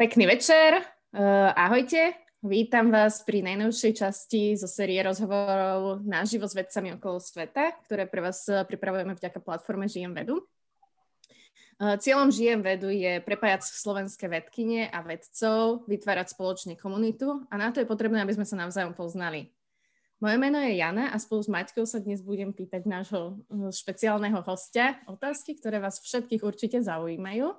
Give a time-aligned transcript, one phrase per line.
[0.00, 2.16] Pekný večer, uh, ahojte.
[2.40, 8.24] Vítam vás pri najnovšej časti zo série rozhovorov naživo s vedcami okolo sveta, ktoré pre
[8.24, 10.40] vás eh, pripravujeme vďaka platforme Žijem vedu.
[11.76, 17.68] Uh, cieľom Žijem vedu je prepájať slovenské vedkyne a vedcov, vytvárať spoločne komunitu a na
[17.68, 19.52] to je potrebné, aby sme sa navzájom poznali.
[20.16, 24.96] Moje meno je Jana a spolu s Maťkou sa dnes budem pýtať nášho špeciálneho hostia
[25.04, 27.52] otázky, ktoré vás všetkých určite zaujímajú.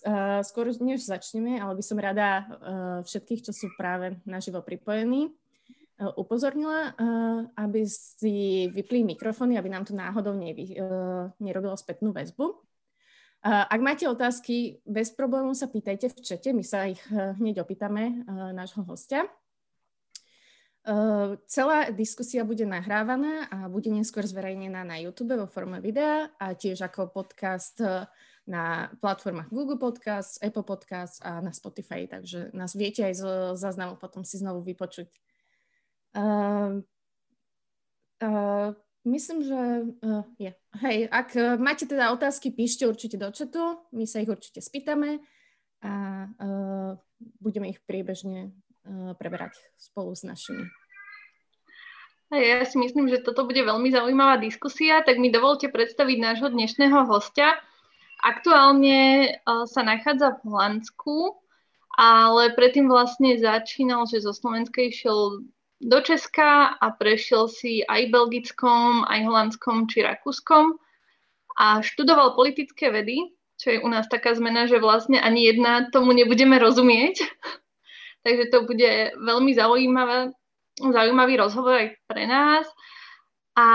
[0.00, 2.48] Uh, skôr než začneme, ale by som rada uh,
[3.04, 6.96] všetkých, čo sú práve naživo pripojení, uh, upozornila,
[7.60, 10.72] aby si vypli mikrofóny, aby nám to náhodou nevy,
[11.36, 12.56] nerobilo spätnú väzbu.
[13.42, 18.22] Ak máte otázky, bez problémov sa pýtajte v čete, my sa ich hneď opýtame
[18.54, 19.26] nášho hostia.
[20.82, 26.58] Uh, celá diskusia bude nahrávaná a bude neskôr zverejnená na YouTube vo forme videa a
[26.58, 28.10] tiež ako podcast uh,
[28.46, 33.94] na platformách Google Podcast, Apple Podcast a na Spotify, takže nás viete aj zo záznamu
[33.96, 35.08] potom si znovu vypočuť.
[36.12, 36.82] Uh,
[38.20, 38.74] uh,
[39.06, 39.60] myslím, že
[40.02, 40.52] uh, je.
[40.82, 45.22] Hej, ak máte teda otázky, píšte určite do chatu, my sa ich určite spýtame
[45.82, 46.98] a uh,
[47.38, 50.66] budeme ich priebežne uh, preberať spolu s našimi.
[52.32, 57.04] Ja si myslím, že toto bude veľmi zaujímavá diskusia, tak mi dovolte predstaviť nášho dnešného
[57.04, 57.60] hostia.
[58.22, 61.42] Aktuálne uh, sa nachádza v Holandsku,
[61.98, 65.44] ale predtým vlastne začínal, že zo Slovenska išiel
[65.82, 70.78] do Česka a prešiel si aj belgickom, aj holandskom či rakúskom
[71.58, 76.14] a študoval politické vedy, čo je u nás taká zmena, že vlastne ani jedna tomu
[76.14, 77.26] nebudeme rozumieť.
[78.24, 80.30] Takže to bude veľmi zaujímavé,
[80.78, 82.64] zaujímavý rozhovor aj pre nás.
[83.52, 83.68] A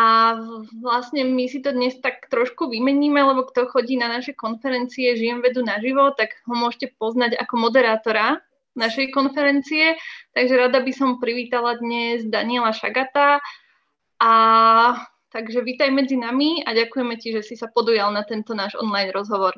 [0.81, 5.45] vlastne my si to dnes tak trošku vymeníme, lebo kto chodí na naše konferencie Žijem
[5.45, 8.41] vedu naživo, tak ho môžete poznať ako moderátora
[8.73, 9.93] našej konferencie.
[10.33, 13.37] Takže rada by som privítala dnes Daniela Šagata.
[14.17, 14.31] A
[15.29, 19.13] takže vítaj medzi nami a ďakujeme ti, že si sa podujal na tento náš online
[19.13, 19.53] rozhovor.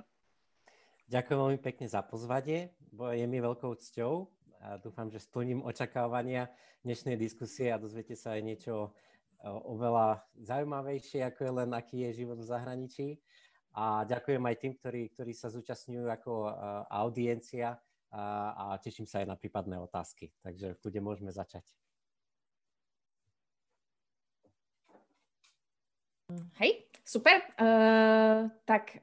[1.07, 4.13] Ďakujem veľmi pekne za pozvanie, je mi veľkou cťou
[4.61, 6.51] a dúfam, že splním očakávania
[6.83, 8.93] dnešnej diskusie a dozviete sa aj niečo
[9.45, 13.07] oveľa zaujímavejšie, ako je len aký je život v zahraničí.
[13.77, 16.31] A ďakujem aj tým, ktorí, ktorí sa zúčastňujú ako
[16.89, 17.77] audiencia
[18.09, 20.33] a, a teším sa aj na prípadné otázky.
[20.41, 21.63] Takže tu môžeme začať.
[26.61, 27.41] Hej, super.
[27.57, 29.01] Uh, tak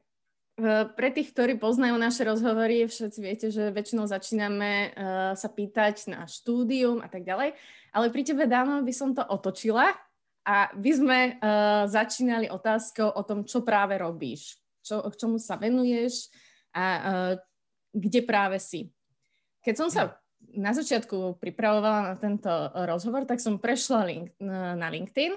[0.62, 6.06] uh, pre tých, ktorí poznajú naše rozhovory, všetci viete, že väčšinou začíname uh, sa pýtať
[6.14, 7.58] na štúdium a tak ďalej.
[7.90, 9.90] Ale pri tebe, Dáno, by som to otočila
[10.46, 15.58] a by sme uh, začínali otázkou o tom, čo práve robíš, čo, k čomu sa
[15.58, 16.30] venuješ
[16.70, 17.32] a uh,
[17.90, 18.94] kde práve si.
[19.66, 20.22] Keď som sa
[20.54, 22.48] na začiatku pripravovala na tento
[22.86, 25.34] rozhovor, tak som prešla link, na LinkedIn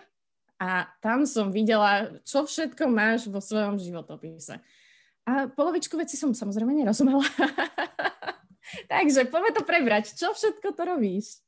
[0.62, 4.62] a tam som videla, čo všetko máš vo svojom životopise.
[5.26, 7.26] A polovičku veci som samozrejme nerozumela.
[8.92, 10.14] Takže poďme to prebrať.
[10.14, 11.42] Čo všetko to robíš?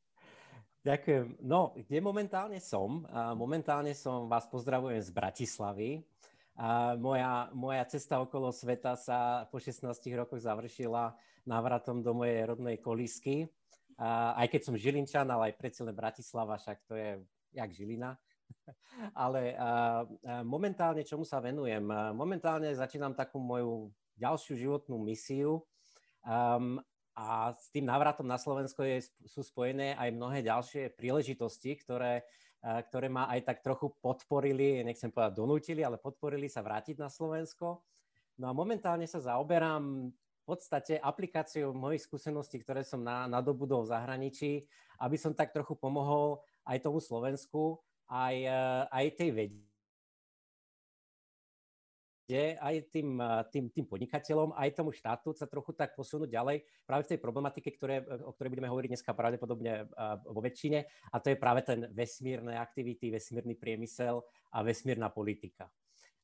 [0.82, 1.46] Ďakujem.
[1.46, 3.06] No, kde momentálne som?
[3.38, 6.02] Momentálne som vás pozdravujem z Bratislavy.
[6.98, 9.86] Moja, moja cesta okolo sveta sa po 16
[10.18, 11.14] rokoch završila
[11.46, 13.46] návratom do mojej rodnej kolisky.
[14.02, 17.22] Aj keď som Žilinčan, ale aj predsa Bratislava, však to je
[17.54, 18.18] jak Žilina.
[19.14, 19.54] ale
[20.42, 21.86] momentálne čomu sa venujem?
[22.18, 25.62] Momentálne začínam takú moju ďalšiu životnú misiu.
[27.16, 32.24] A s tým návratom na Slovensko je, sú spojené aj mnohé ďalšie príležitosti, ktoré,
[32.62, 37.84] ktoré ma aj tak trochu podporili, nechcem povedať donútili, ale podporili sa vrátiť na Slovensko.
[38.40, 43.92] No a momentálne sa zaoberám v podstate aplikáciou mojich skúseností, ktoré som na, nadobudol v
[43.92, 44.52] zahraničí,
[45.04, 48.36] aby som tak trochu pomohol aj tomu Slovensku, aj,
[48.92, 49.71] aj tej vede
[52.32, 53.20] kde aj tým,
[53.52, 57.76] tým, tým podnikateľom, aj tomu štátu sa trochu tak posunúť ďalej práve v tej problematike,
[57.76, 59.92] ktoré, o ktorej budeme hovoriť dneska pravdepodobne
[60.24, 60.80] vo väčšine,
[61.12, 64.24] a to je práve ten vesmírne aktivity, vesmírny priemysel
[64.56, 65.68] a vesmírna politika.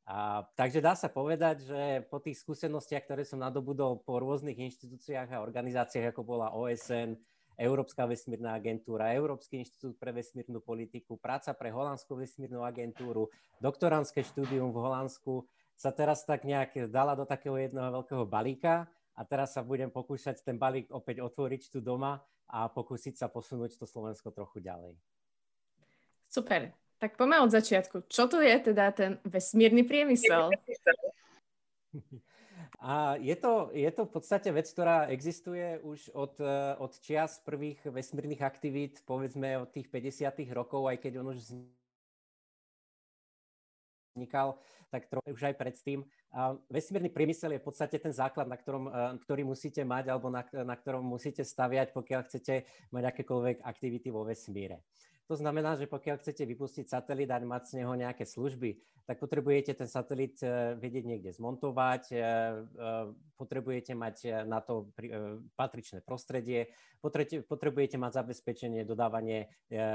[0.07, 5.35] A, takže dá sa povedať, že po tých skúsenostiach, ktoré som nadobudol po rôznych inštitúciách
[5.35, 7.19] a organizáciách, ako bola OSN,
[7.57, 14.69] Európska vesmírna agentúra, Európsky inštitút pre vesmírnu politiku, práca pre Holandskú vesmírnu agentúru, doktorantské štúdium
[14.69, 15.41] v Holandsku,
[15.77, 20.41] sa teraz tak nejak dala do takého jedného veľkého balíka a teraz sa budem pokúšať
[20.41, 22.17] ten balík opäť otvoriť tu doma
[22.49, 24.97] a pokúsiť sa posunúť to Slovensko trochu ďalej.
[26.27, 26.73] Super.
[26.97, 28.09] Tak poďme od začiatku.
[28.09, 30.49] Čo to je teda ten vesmírny priemysel?
[32.77, 37.41] A je to, je to v podstate vec, ktorá existuje už od, eh, od čias
[37.41, 40.53] prvých vesmírnych aktivít, povedzme od tých 50.
[40.53, 41.57] rokov, aj keď on už
[44.17, 44.57] vznikal,
[44.89, 46.01] tak trochu už aj predtým.
[46.33, 48.91] A vesmírny priemysel je v podstate ten základ, na ktorom, eh,
[49.21, 54.25] ktorý musíte mať alebo na, na ktorom musíte staviať, pokiaľ chcete mať akékoľvek aktivity vo
[54.25, 54.81] vesmíre.
[55.27, 59.71] To znamená, že pokiaľ chcete vypustiť satelit a mať z neho nejaké služby, tak potrebujete
[59.71, 63.07] ten satelit eh, vedieť niekde zmontovať, eh, eh,
[63.39, 64.91] potrebujete mať na to
[65.55, 66.67] patričné prostredie,
[67.47, 69.45] potrebujete mať zabezpečenie, dodávanie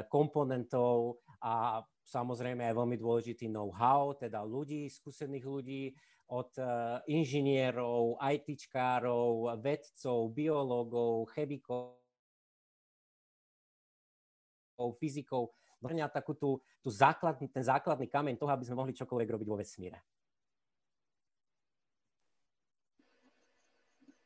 [0.07, 5.85] komponentov a samozrejme aj veľmi dôležitý know-how, teda ľudí, skúsených ľudí,
[6.31, 6.55] od
[7.11, 11.99] inžinierov, ITčkárov, vedcov, biológov, chemikov,
[14.79, 15.51] fyzikou,
[15.83, 19.59] vrňa takú tú, tú základ, ten základný kameň toho, aby sme mohli čokoľvek robiť vo
[19.59, 19.99] vesmíre.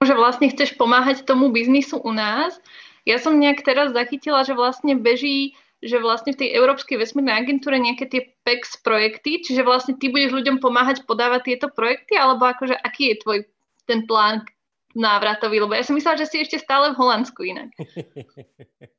[0.04, 2.60] Že vlastne chceš pomáhať tomu biznisu u nás.
[3.08, 7.76] Ja som nejak teraz zachytila, že vlastne beží že vlastne v tej Európskej vesmírnej agentúre
[7.76, 12.72] nejaké tie PEX projekty, čiže vlastne ty budeš ľuďom pomáhať podávať tieto projekty, alebo akože
[12.80, 13.38] aký je tvoj
[13.84, 14.48] ten plán
[14.96, 17.68] návratový, lebo ja som myslela, že si ešte stále v Holandsku inak.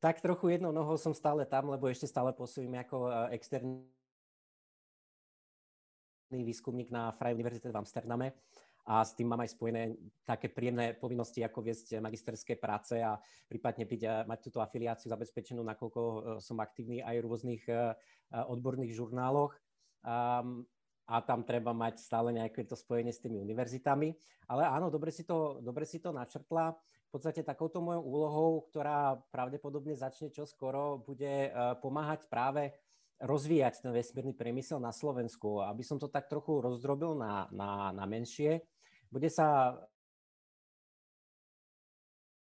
[0.00, 3.84] tak trochu jednou nohou som stále tam, lebo ešte stále pôsobím ako e, externý
[6.32, 8.32] výskumník na Freie Univerzite v Amsterdame
[8.88, 9.92] a s tým mám aj spojené
[10.24, 15.60] také príjemné povinnosti, ako viesť magisterské práce a prípadne byť, e, mať túto afiliáciu zabezpečenú,
[15.60, 17.62] nakoľko e, som aktívny aj v rôznych
[18.30, 19.52] odborných žurnáloch.
[21.10, 24.14] a tam treba mať stále nejaké to spojenie s tými univerzitami.
[24.46, 26.78] Ale áno, dobre si to, dobre si to načrtla
[27.10, 32.70] v podstate takouto mojou úlohou, ktorá pravdepodobne začne čoskoro, bude e, pomáhať práve
[33.18, 35.58] rozvíjať ten vesmírny priemysel na Slovensku.
[35.58, 38.62] Aby som to tak trochu rozdrobil na, na, na menšie,
[39.10, 39.74] bude sa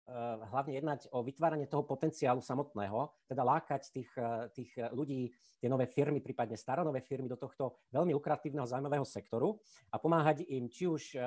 [0.09, 0.17] e,
[0.49, 5.29] hlavne jednať o vytváranie toho potenciálu samotného, teda lákať tých, e, tých ľudí,
[5.61, 9.61] tie nové firmy, prípadne staronové firmy do tohto veľmi lukratívneho zaujímavého sektoru
[9.93, 11.21] a pomáhať im či už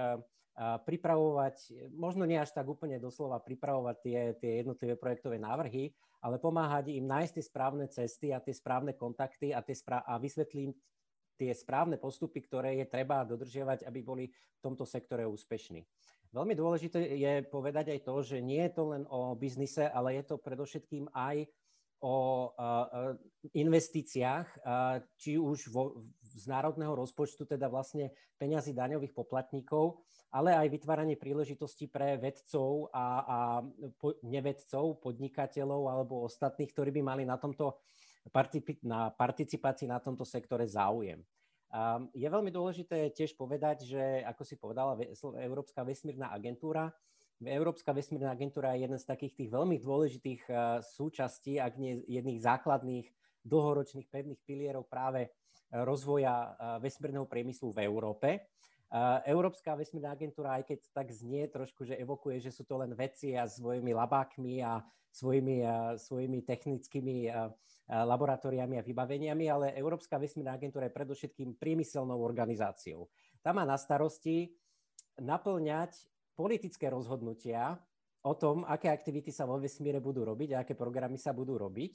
[0.59, 6.91] pripravovať, možno nie až tak úplne doslova pripravovať tie, tie jednotlivé projektové návrhy, ale pomáhať
[6.99, 10.75] im nájsť tie správne cesty a tie správne kontakty a, tie správ- a vysvetlím
[11.39, 15.87] tie správne postupy, ktoré je treba dodržiavať, aby boli v tomto sektore úspešní.
[16.35, 20.27] Veľmi dôležité je povedať aj to, že nie je to len o biznise, ale je
[20.27, 21.47] to predovšetkým aj
[22.03, 22.51] o
[23.55, 24.47] investíciách,
[25.19, 26.07] či už vo,
[26.39, 29.99] z národného rozpočtu, teda vlastne peňazí daňových poplatníkov,
[30.31, 33.39] ale aj vytváranie príležitostí pre vedcov a, a
[33.99, 37.83] po, nevedcov, podnikateľov alebo ostatných, ktorí by mali na, tomto,
[38.87, 41.21] na participácii na tomto sektore záujem.
[41.69, 44.97] A je veľmi dôležité tiež povedať, že, ako si povedala,
[45.37, 46.89] Európska vesmírna agentúra,
[47.39, 50.43] Európska vesmírna agentúra je jeden z takých tých veľmi dôležitých
[50.83, 53.07] súčastí, ak nie jedných základných
[53.47, 55.31] dlhoročných pevných pilierov práve
[55.73, 58.49] rozvoja vesmírneho priemyslu v Európe.
[59.29, 63.37] Európska vesmírna agentúra, aj keď tak znie trošku, že evokuje, že sú to len veci
[63.37, 64.81] a svojimi labákmi a
[65.13, 65.61] svojimi,
[66.01, 67.29] svojimi technickými
[67.85, 73.13] laboratóriami a vybaveniami, ale Európska vesmírna agentúra je predovšetkým priemyselnou organizáciou.
[73.45, 74.57] Tá má na starosti
[75.21, 77.77] naplňať politické rozhodnutia
[78.25, 81.93] o tom, aké aktivity sa vo vesmíre budú robiť a aké programy sa budú robiť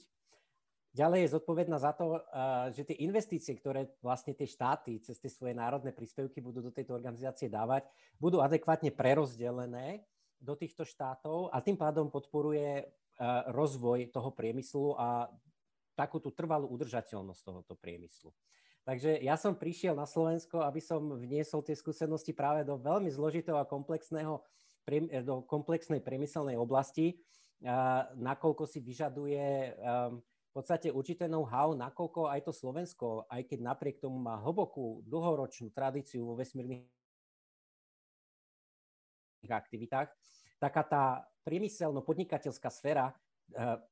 [0.94, 2.22] Ďalej je zodpovedná za to,
[2.70, 6.94] že tie investície, ktoré vlastne tie štáty cez tie svoje národné príspevky budú do tejto
[6.94, 10.06] organizácie dávať, budú adekvátne prerozdelené
[10.38, 12.86] do týchto štátov a tým pádom podporuje
[13.50, 15.26] rozvoj toho priemyslu a
[15.98, 18.30] takú tú trvalú udržateľnosť tohoto priemyslu.
[18.86, 23.58] Takže ja som prišiel na Slovensko, aby som vniesol tie skúsenosti práve do veľmi zložitého
[23.58, 24.46] a komplexného,
[25.26, 27.18] do komplexnej priemyselnej oblasti,
[28.14, 29.74] nakoľko si vyžaduje
[30.54, 36.22] podstate určité know-how, nakoľko aj to Slovensko, aj keď napriek tomu má hlbokú, dlhoročnú tradíciu
[36.22, 36.86] vo vesmírnych
[39.50, 40.14] aktivitách,
[40.62, 41.04] taká tá
[41.42, 43.14] priemyselno-podnikateľská sféra e,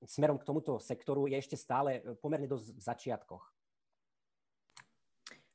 [0.07, 3.45] smerom k tomuto sektoru je ešte stále pomerne dosť v začiatkoch.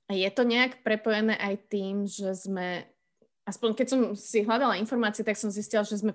[0.08, 2.88] Je to nejak prepojené aj tým, že sme
[3.48, 6.12] aspoň keď som si hľadala informácie, tak som zistila, že sme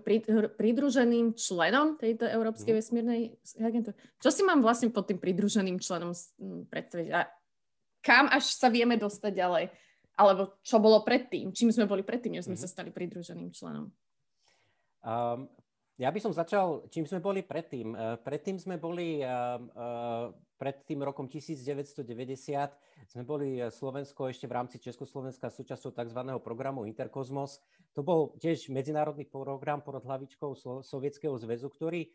[0.52, 2.78] pridruženým členom tejto Európskej mm.
[2.78, 3.20] vesmírnej
[3.56, 3.96] agentúry.
[4.20, 6.12] Čo si mám vlastne pod tým pridruženým členom
[6.68, 7.08] predstaviť?
[7.16, 7.24] A
[8.04, 9.64] kam až sa vieme dostať ďalej?
[10.12, 11.56] Alebo čo bolo predtým?
[11.56, 12.62] Čím sme boli predtým, než sme mm.
[12.62, 13.88] sa stali pridruženým členom?
[15.00, 15.48] Um,
[15.96, 17.96] ja by som začal, čím sme boli predtým.
[17.96, 20.28] Uh, predtým sme boli uh, uh,
[20.62, 22.06] pred tým rokom 1990
[23.10, 26.20] sme boli Slovensko ešte v rámci Československa súčasťou tzv.
[26.38, 27.58] programu Interkozmos.
[27.98, 30.54] To bol tiež medzinárodný program pod hlavičkou
[30.86, 32.06] Sovietskeho zväzu, ktorý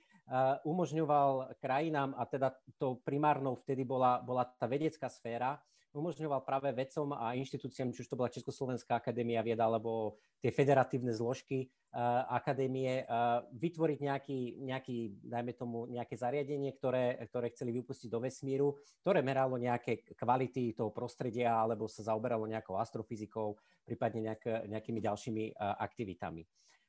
[0.63, 5.60] umožňoval krajinám, a teda to primárnou vtedy bola, bola tá vedecká sféra,
[5.96, 11.13] umožňoval práve vedcom a inštitúciám, či už to bola Československá akadémia vied alebo tie federatívne
[11.15, 18.10] zložky uh, akadémie, uh, vytvoriť nejaký, nejaký, dajme tomu, nejaké zariadenie, ktoré, ktoré chceli vypustiť
[18.12, 18.75] do vesmíru,
[19.06, 23.56] ktoré meralo nejaké kvality toho prostredia alebo sa zaoberalo nejakou astrofyzikou,
[23.88, 26.44] prípadne nejak, nejakými ďalšími uh, aktivitami.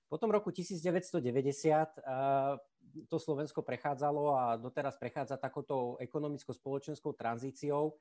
[0.08, 1.20] Potom roku 1990
[3.12, 7.92] to Slovensko prechádzalo a doteraz prechádza takouto ekonomicko-spoločenskou tranzíciou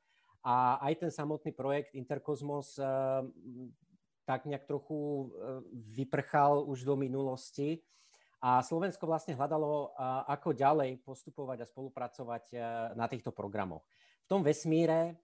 [0.44, 2.86] a aj ten samotný projekt Interkozmos eh,
[4.28, 5.64] tak nejak trochu eh,
[5.98, 7.82] vyprchal už do minulosti.
[8.38, 12.44] A Slovensko vlastne hľadalo, eh, ako ďalej postupovať a spolupracovať
[12.94, 13.86] na týchto programoch.
[14.28, 15.16] V tom vesmíre,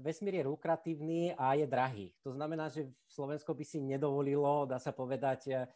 [0.00, 2.08] vesmír je lukratívny a je drahý.
[2.24, 5.68] To znamená, že Slovensko by si nedovolilo, dá sa povedať,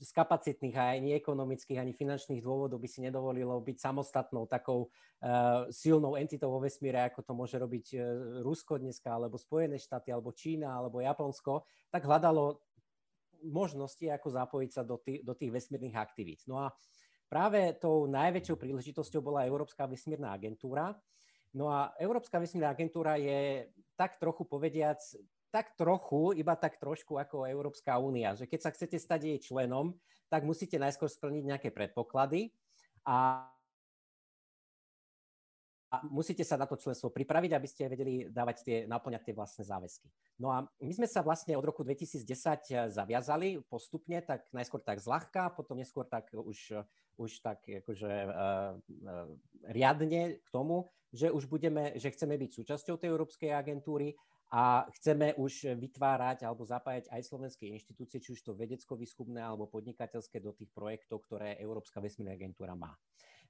[0.00, 5.66] z kapacitných a ani ekonomických, ani finančných dôvodov by si nedovolilo byť samostatnou takou uh,
[5.72, 8.02] silnou entitou vo vesmíre, ako to môže robiť uh,
[8.44, 12.60] Rusko dneska, alebo Spojené štáty, alebo Čína, alebo Japonsko, tak hľadalo
[13.44, 16.40] možnosti, ako zapojiť sa do, tý, do tých vesmírnych aktivít.
[16.48, 16.72] No a
[17.28, 20.96] práve tou najväčšou príležitosťou bola Európska vesmírna agentúra.
[21.54, 24.98] No a Európska vesmírna agentúra je tak trochu povediac
[25.54, 29.94] tak trochu, iba tak trošku ako Európska únia, že keď sa chcete stať jej členom,
[30.26, 32.50] tak musíte najskôr splniť nejaké predpoklady
[33.06, 33.46] a
[35.94, 39.62] a musíte sa na to členstvo pripraviť, aby ste vedeli dávať tie, naplňať tie vlastné
[39.62, 40.10] záväzky.
[40.42, 45.54] No a my sme sa vlastne od roku 2010 zaviazali postupne, tak najskôr tak zľahka,
[45.54, 46.82] potom neskôr tak už,
[47.14, 49.30] už tak akože uh, uh,
[49.70, 54.18] riadne k tomu, že už budeme, že chceme byť súčasťou tej Európskej agentúry
[54.54, 60.38] a chceme už vytvárať alebo zapájať aj slovenské inštitúcie, či už to vedecko-výskumné alebo podnikateľské
[60.38, 62.94] do tých projektov, ktoré Európska vesmírna agentúra má.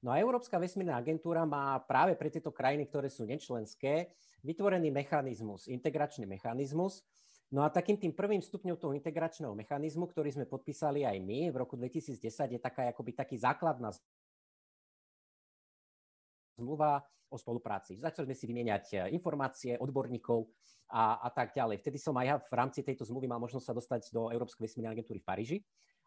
[0.01, 5.69] No a Európska vesmírna agentúra má práve pre tieto krajiny, ktoré sú nečlenské, vytvorený mechanizmus,
[5.69, 7.05] integračný mechanizmus.
[7.53, 11.57] No a takým tým prvým stupňom toho integračného mechanizmu, ktorý sme podpísali aj my v
[11.61, 13.93] roku 2010, je taká akoby taký základná
[16.57, 17.99] zmluva o spolupráci.
[17.99, 20.47] Začali sme si vymieňať e, informácie odborníkov
[20.93, 21.83] a, a tak ďalej.
[21.83, 24.95] Vtedy som aj ja v rámci tejto zmluvy mal možnosť sa dostať do Európskej vesmírnej
[25.01, 25.59] agentúry v Paríži.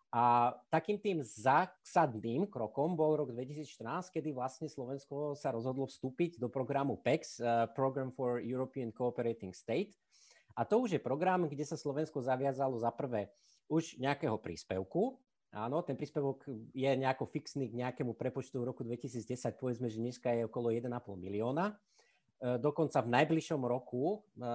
[0.07, 6.47] A takým tým zásadným krokom bol rok 2014, kedy vlastne Slovensko sa rozhodlo vstúpiť do
[6.47, 9.99] programu PEX, uh, Program for European Cooperating State.
[10.55, 13.35] A to už je program, kde sa Slovensko zaviazalo za prvé
[13.67, 15.19] už nejakého príspevku,
[15.55, 16.43] Áno, ten príspevok
[16.75, 20.91] je nejako fixný k nejakému prepočtu v roku 2010, povedzme, že dneska je okolo 1,5
[21.15, 21.71] milióna.
[21.71, 24.45] E, dokonca v najbližšom roku, e,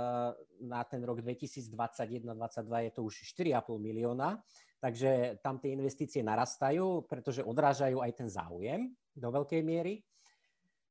[0.62, 4.38] na ten rok 2021-2022 je to už 4,5 milióna,
[4.84, 10.04] takže tam tie investície narastajú, pretože odrážajú aj ten záujem do veľkej miery.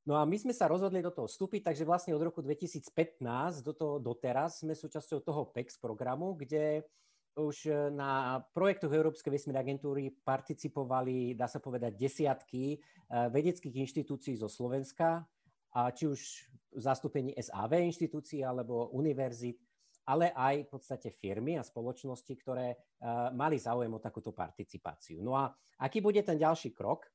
[0.01, 3.69] No a my sme sa rozhodli do toho vstúpiť, takže vlastne od roku 2015 do
[3.69, 6.89] toho doteraz sme súčasťou toho PEX programu, kde
[7.37, 12.77] už e, na projektoch Európskej vesmírnej agentúry participovali, dá sa povedať, desiatky e,
[13.31, 15.23] vedeckých inštitúcií zo Slovenska,
[15.71, 16.19] a či už
[16.75, 19.55] zastúpení SAV inštitúcií alebo univerzit,
[20.03, 22.77] ale aj v podstate firmy a spoločnosti, ktoré e,
[23.31, 25.23] mali záujem o takúto participáciu.
[25.23, 25.47] No a
[25.79, 27.07] aký bude ten ďalší krok?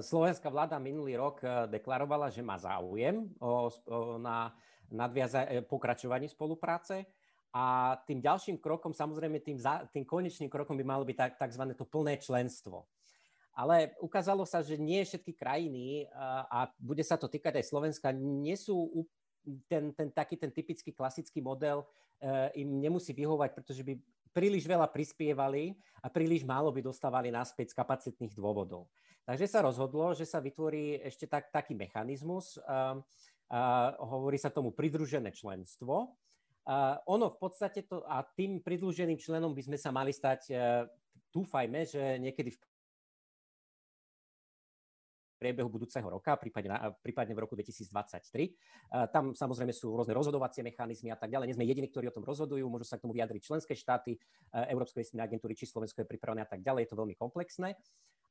[0.00, 4.56] Slovenská vláda minulý rok deklarovala, že má záujem o, o, na
[4.88, 7.04] nadviaza- pokračovaní spolupráce
[7.50, 11.62] a tým ďalším krokom, samozrejme tým, za, tým konečným krokom by malo byť tzv.
[11.74, 12.86] to plné členstvo.
[13.50, 16.06] Ale ukázalo sa, že nie všetky krajiny,
[16.48, 18.86] a bude sa to týkať aj Slovenska, nie sú
[19.66, 21.82] ten, ten taký ten typický klasický model
[22.22, 23.98] e, im nemusí vyhovať, pretože by
[24.30, 28.86] príliš veľa prispievali a príliš málo by dostávali naspäť z kapacitných dôvodov.
[29.26, 32.94] Takže sa rozhodlo, že sa vytvorí ešte tak, taký mechanizmus, a,
[33.50, 33.60] a
[33.98, 36.14] hovorí sa tomu pridružené členstvo,
[36.60, 40.84] Uh, ono v podstate to, a tým pridruženým členom by sme sa mali stať, uh,
[41.32, 42.58] dúfajme, že niekedy v
[45.40, 47.88] priebehu budúceho roka, prípadne, prípadne v roku 2023.
[48.92, 51.48] Uh, tam samozrejme sú rôzne rozhodovacie mechanizmy a tak ďalej.
[51.48, 54.20] Nie sme jediní, ktorí o tom rozhodujú, môžu sa k tomu vyjadriť členské štáty,
[54.52, 56.84] uh, Európskej vesmírnej agentúry, či Slovensko je pripravené a tak ďalej.
[56.84, 57.72] Je to veľmi komplexné.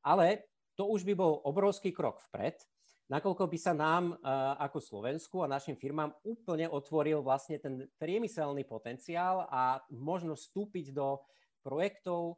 [0.05, 0.45] Ale
[0.77, 2.61] to už by bol obrovský krok vpred,
[3.09, 4.15] nakoľko by sa nám
[4.61, 11.19] ako Slovensku a našim firmám úplne otvoril vlastne ten priemyselný potenciál a možno vstúpiť do
[11.65, 12.37] projektov,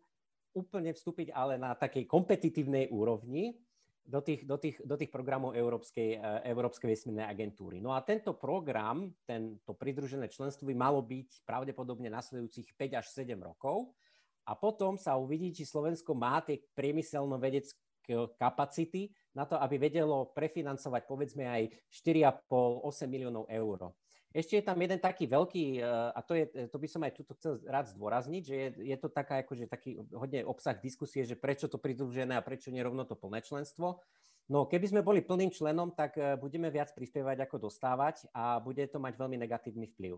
[0.56, 3.56] úplne vstúpiť ale na takej kompetitívnej úrovni,
[4.02, 6.18] do tých, do tých, do tých programov Európskej,
[6.50, 7.78] Európskej vesmírnej agentúry.
[7.80, 13.38] No a tento program, tento pridružené členstvo by malo byť pravdepodobne nasledujúcich 5 až 7
[13.40, 13.94] rokov
[14.44, 21.02] a potom sa uvidí, či Slovensko má tie priemyselno-vedecké kapacity na to, aby vedelo prefinancovať
[21.08, 23.96] povedzme aj 4,5-8 miliónov eur.
[24.32, 25.80] Ešte je tam jeden taký veľký, e,
[26.16, 29.12] a to, je, to by som aj tuto chcel rád zdôrazniť, že je, je to
[29.12, 33.44] taká, akože taký hodne obsah diskusie, že prečo to pridružené a prečo nerovno to plné
[33.44, 34.00] členstvo.
[34.48, 38.88] No keby sme boli plným členom, tak e, budeme viac prispievať ako dostávať a bude
[38.88, 40.16] to mať veľmi negatívny vplyv.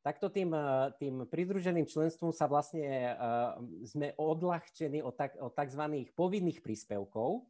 [0.00, 5.84] Takto tým, e, tým pridruženým členstvom sa vlastne uh, sme odľahčení od, tak, od tzv.
[6.16, 7.44] povinných príspevkov,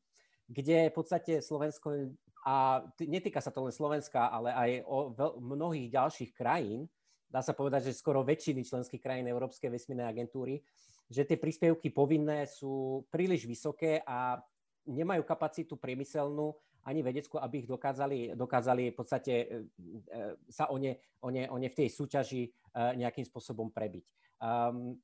[0.50, 2.10] kde v podstate Slovensko
[2.42, 6.90] a netýka sa to len Slovenska, ale aj o veľ, mnohých ďalších krajín,
[7.30, 10.58] dá sa povedať, že skoro väčšiny členských krajín Európskej vesmírnej agentúry,
[11.06, 14.42] že tie príspevky povinné sú príliš vysoké a
[14.88, 20.80] nemajú kapacitu priemyselnú ani vedeckú, aby ich dokázali, dokázali v podstate e, e, sa o
[20.80, 22.50] ne, o, ne, o ne v tej súťaži e,
[22.96, 24.08] nejakým spôsobom prebiť.
[24.40, 24.96] Um,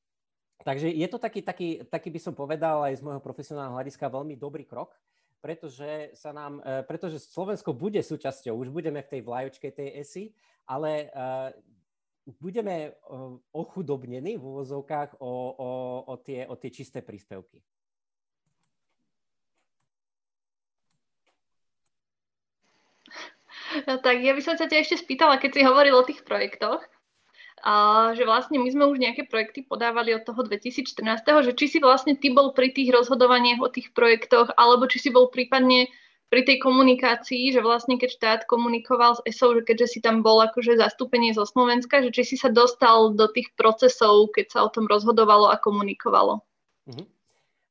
[0.65, 4.41] takže je to taký, taký, taký, by som povedal, aj z môjho profesionálneho hľadiska veľmi
[4.41, 4.97] dobrý krok,
[5.40, 10.25] pretože, sa nám, e, pretože Slovensko bude súčasťou, už budeme v tej vlajočke tej ESI,
[10.66, 11.16] ale e,
[12.43, 12.90] budeme e,
[13.55, 15.71] ochudobnení v úvozovkách o, o,
[16.11, 17.62] o, tie, o tie čisté príspevky.
[23.87, 26.81] No, tak ja by som sa ťa ešte spýtala, keď si hovoril o tých projektoch,
[27.66, 27.75] a
[28.14, 30.87] že vlastne my sme už nejaké projekty podávali od toho 2014,
[31.26, 35.11] že či si vlastne ty bol pri tých rozhodovaniach o tých projektoch, alebo či si
[35.11, 35.90] bol prípadne
[36.30, 40.38] pri tej komunikácii, že vlastne keď štát komunikoval s ESO, že keďže si tam bol
[40.46, 44.70] akože zastúpenie zo Slovenska, že či si sa dostal do tých procesov, keď sa o
[44.70, 46.46] tom rozhodovalo a komunikovalo.
[46.87, 47.06] Uh-huh.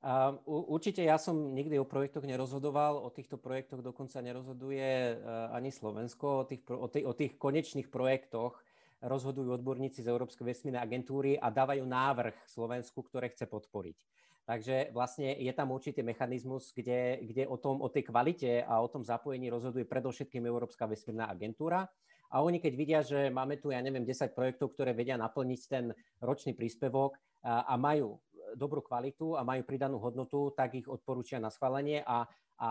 [0.04, 0.36] Uh,
[0.76, 6.44] určite ja som nikdy o projektoch nerozhodoval, o týchto projektoch dokonca nerozhoduje uh, ani Slovensko,
[6.44, 8.60] o tých, o, tých, o tých konečných projektoch
[9.06, 13.98] rozhodujú odborníci z Európskej vesmírnej agentúry a dávajú návrh Slovensku, ktoré chce podporiť.
[14.46, 18.90] Takže vlastne je tam určitý mechanizmus, kde, kde o, tom, o tej kvalite a o
[18.90, 21.90] tom zapojení rozhoduje predovšetkým Európska vesmírna agentúra.
[22.30, 25.94] A oni keď vidia, že máme tu, ja neviem, 10 projektov, ktoré vedia naplniť ten
[26.22, 28.22] ročný príspevok a, a majú
[28.54, 32.70] dobrú kvalitu a majú pridanú hodnotu, tak ich odporúčia na schválenie a a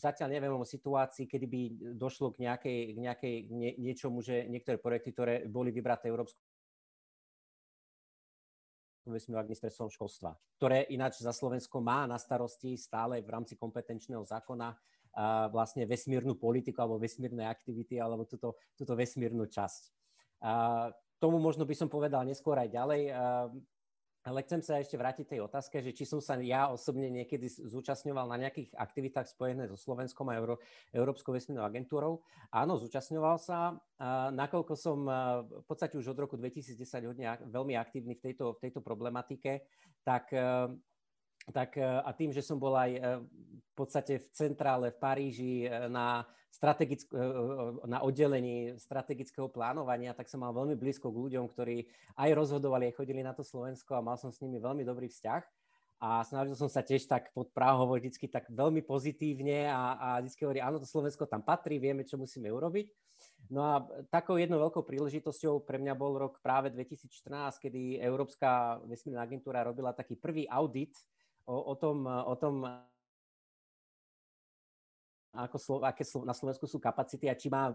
[0.00, 1.60] zatiaľ neviem o situácii, kedy by
[1.92, 6.40] došlo k nejakej, k nejakej nie, niečomu, že niektoré projekty, ktoré boli vybraté Európskou
[9.10, 14.76] vesmírnym ministerstvom školstva, ktoré ináč za Slovensko má na starosti stále v rámci kompetenčného zákona
[15.10, 19.82] a vlastne vesmírnu politiku alebo vesmírne aktivity alebo túto, túto vesmírnu časť.
[20.46, 20.52] A
[21.18, 23.02] tomu možno by som povedal neskôr aj ďalej.
[24.20, 28.28] Ale chcem sa ešte vrátiť tej otázke, že či som sa ja osobne niekedy zúčastňoval
[28.28, 30.60] na nejakých aktivitách spojené so Slovenskom a Euró-
[30.92, 32.20] Európskou vesmírnou agentúrou.
[32.52, 33.80] Áno, zúčastňoval sa.
[34.28, 35.08] Nakoľko som
[35.44, 36.76] v podstate už od roku 2010
[37.08, 39.64] hodne veľmi aktívny v tejto, v tejto problematike,
[40.04, 40.28] tak
[41.48, 43.00] tak a tým, že som bol aj
[43.70, 45.52] v podstate v centrále v Paríži
[45.88, 46.28] na
[46.60, 47.26] e, e,
[47.88, 51.88] na oddelení strategického plánovania, tak som mal veľmi blízko k ľuďom, ktorí
[52.20, 55.42] aj rozhodovali, aj chodili na to Slovensko a mal som s nimi veľmi dobrý vzťah.
[56.00, 60.48] A snažil som sa tiež tak pod Práhou vždycky tak veľmi pozitívne a, a vždycky
[60.48, 62.88] hovorí, áno, to Slovensko tam patrí, vieme, čo musíme urobiť.
[63.52, 69.28] No a takou jednou veľkou príležitosťou pre mňa bol rok práve 2014, kedy Európska vesmírna
[69.28, 70.96] agentúra robila taký prvý audit
[71.46, 72.66] o, o, tom, o tom,
[75.34, 77.72] ako, aké na Slovensku sú kapacity a či má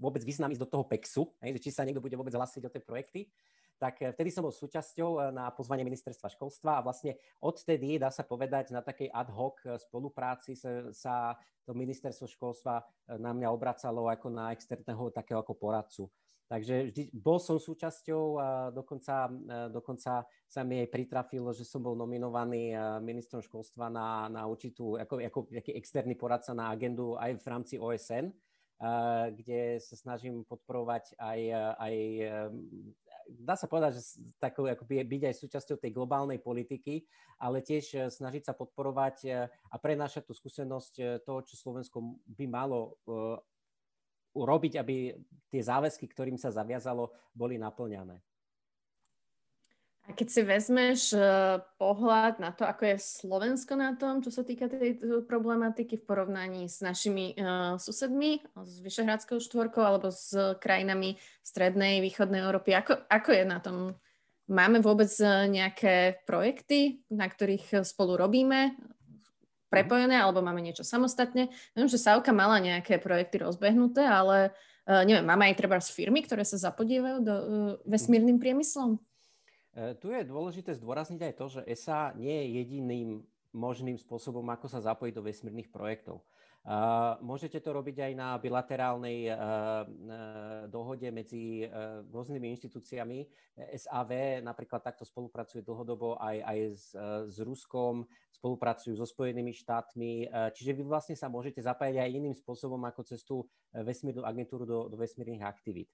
[0.00, 2.80] vôbec význam ísť do toho PEXu, hej, či sa niekto bude vôbec hlasiť o tie
[2.80, 3.28] projekty,
[3.76, 8.08] tak eh, vtedy som bol súčasťou eh, na pozvanie ministerstva školstva a vlastne odtedy, dá
[8.08, 11.14] sa povedať, na takej ad hoc eh, spolupráci sa, sa
[11.64, 12.84] to ministerstvo školstva
[13.16, 16.04] na mňa obracalo ako na externého takého ako poradcu.
[16.44, 19.32] Takže vždy, bol som súčasťou a dokonca,
[19.72, 25.24] dokonca sa mi aj pritrafilo, že som bol nominovaný ministrom školstva na, na určitú, ako,
[25.24, 28.28] ako aký externý poradca na agendu aj v rámci OSN,
[29.32, 31.40] kde sa snažím podporovať aj,
[31.80, 31.94] aj
[33.24, 37.08] dá sa povedať, že takou, ako byť aj súčasťou tej globálnej politiky,
[37.40, 43.00] ale tiež snažiť sa podporovať a prenášať tú skúsenosť toho, čo Slovensko by malo
[44.34, 45.14] urobiť, aby
[45.48, 48.18] tie záväzky, ktorým sa zaviazalo, boli naplňané.
[50.04, 51.22] A keď si vezmeš eh,
[51.80, 56.68] pohľad na to, ako je Slovensko na tom, čo sa týka tej problematiky v porovnaní
[56.68, 63.30] s našimi uh, susedmi, z Vyšehradského štvorkou alebo s krajinami strednej, východnej Európy, ako, ako
[63.32, 63.76] je na tom?
[64.44, 65.08] Máme vôbec
[65.48, 68.76] nejaké projekty, na ktorých spolu robíme?
[69.74, 71.50] Prepojené, alebo máme niečo samostatne.
[71.74, 74.54] Viem, že Sávka mala nejaké projekty rozbehnuté, ale
[74.86, 77.46] uh, neviem, máme aj treba z firmy, ktoré sa zapodívajú do uh,
[77.84, 79.02] vesmírnym priemyslom?
[79.74, 84.66] Uh, tu je dôležité zdôrazniť aj to, že ESA nie je jediným možným spôsobom, ako
[84.66, 86.26] sa zapojiť do vesmírnych projektov.
[87.20, 89.38] Môžete to robiť aj na bilaterálnej eh, eh,
[90.72, 91.68] dohode medzi
[92.08, 93.28] rôznymi inštitúciami.
[93.76, 96.86] SAV napríklad takto spolupracuje dlhodobo aj, aj s,
[97.28, 98.08] s Ruskom,
[98.44, 103.24] spolupracujú so Spojenými štátmi, čiže vy vlastne sa môžete zapájať aj iným spôsobom ako cez
[103.24, 105.88] tú vesmírnu agentúru do, do vesmírnych aktivít.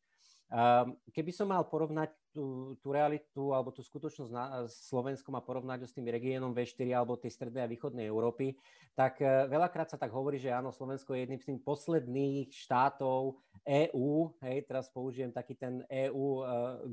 [0.51, 5.79] Ehm, keby som mal porovnať tú, tú realitu alebo tú skutočnosť na Slovenskom a porovnať
[5.79, 8.59] ho s tým regiónom V4 alebo tej strednej a východnej Európy,
[8.99, 13.39] tak e, veľakrát sa tak hovorí, že áno, Slovensko je jedným z tých posledných štátov
[13.63, 16.45] EÚ, hej, teraz použijem taký ten EÚ e,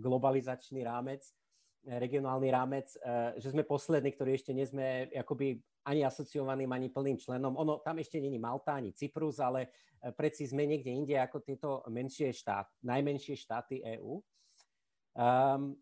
[0.06, 1.26] globalizačný rámec,
[1.88, 7.16] regionálny rámec, e, že sme poslední, ktorí ešte nie sme akoby ani asociovaným, ani plným
[7.16, 7.56] členom.
[7.56, 9.72] Ono, tam ešte není Malta, ani Cyprus, ale
[10.04, 14.20] e, predsi sme niekde inde ako tieto menšie štáty, najmenšie štáty EÚ.
[15.18, 15.80] Um,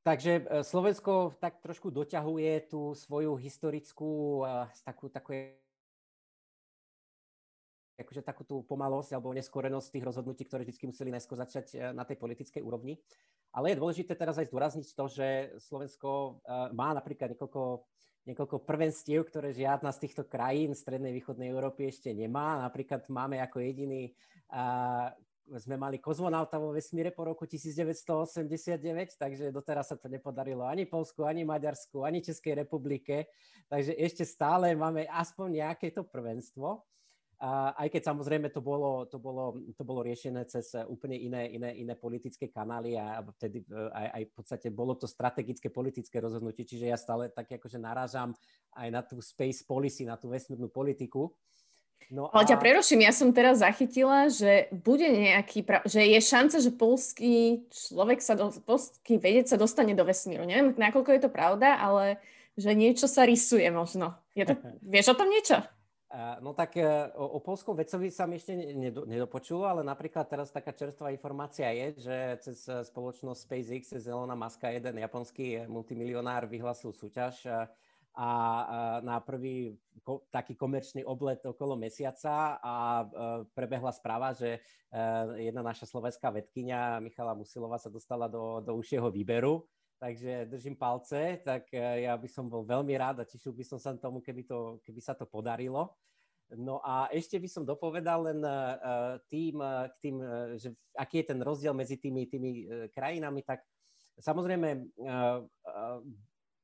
[0.00, 4.40] takže e, Slovensko tak trošku doťahuje tú svoju historickú
[4.82, 5.30] takú, takú
[7.94, 12.18] akože takú tú pomalosť alebo neskorenosť tých rozhodnutí, ktoré vždy museli najskôr začať na tej
[12.18, 12.98] politickej úrovni.
[13.54, 15.26] Ale je dôležité teraz aj zdôrazniť to, že
[15.62, 16.42] Slovensko
[16.74, 17.86] má napríklad niekoľko,
[18.26, 22.58] niekoľko prvenstiev, ktoré žiadna z týchto krajín strednej východnej Európy ešte nemá.
[22.66, 24.10] Napríklad máme ako jediný
[25.44, 28.80] sme mali kozmonauta vo vesmíre po roku 1989,
[29.20, 33.28] takže doteraz sa to nepodarilo ani Polsku, ani Maďarsku, ani Českej republike.
[33.68, 36.80] Takže ešte stále máme aspoň nejaké to prvenstvo.
[37.44, 41.76] A aj keď samozrejme to bolo, to bolo, to bolo riešené cez úplne iné, iné,
[41.76, 46.64] iné politické kanály a vtedy e, aj, aj v podstate bolo to strategické politické rozhodnutie,
[46.64, 48.32] čiže ja stále tak akože narážam
[48.72, 51.36] aj na tú space policy, na tú vesmírnu politiku.
[52.08, 52.40] No a...
[52.40, 55.84] Ale ťa preruším, ja som teraz zachytila, že bude nejaký, pra...
[55.84, 58.56] že je šanca, že polský človek sa, do...
[58.64, 60.48] polský vedec sa dostane do vesmíru.
[60.48, 62.16] Neviem, nakoľko je to pravda, ale
[62.56, 64.16] že niečo sa rysuje možno.
[64.32, 64.56] Je to...
[64.96, 65.60] Vieš o tom niečo?
[66.14, 66.86] No tak e,
[67.18, 68.54] o, o polskom vedcovi sa mi ešte
[69.02, 74.38] nedopočulo, ale napríklad teraz taká čerstvá informácia je, že cez e, spoločnosť SpaceX, cez Elona
[74.38, 77.66] Muska, jeden japonský multimilionár vyhlasil súťaž
[78.14, 78.30] a,
[79.02, 79.74] na prvý
[80.06, 83.04] ko, taký komerčný oblet okolo mesiaca a e,
[83.50, 84.62] prebehla správa, že
[85.42, 89.66] jedna naša slovenská vedkynia Michala Musilová sa dostala do, do užšieho výberu
[90.04, 93.80] takže držím palce, tak e, ja by som bol veľmi rád a tešil by som
[93.80, 95.96] sa tomu, keby, to, keby sa to podarilo.
[96.60, 100.16] No a ešte by som dopovedal len uh, tým, uh, k tým,
[100.60, 103.64] že aký je ten rozdiel medzi tými, tými krajinami, tak
[104.20, 104.92] samozrejme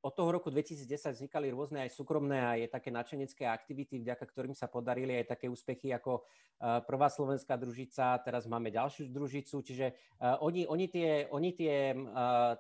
[0.05, 4.69] od toho roku 2010 vznikali rôzne aj súkromné aj také načenecké aktivity, vďaka ktorým sa
[4.69, 6.25] podarili aj také úspechy ako
[6.61, 9.93] prvá slovenská družica, teraz máme ďalšiu družicu, čiže
[10.41, 11.93] oni, oni, tie, oni tie,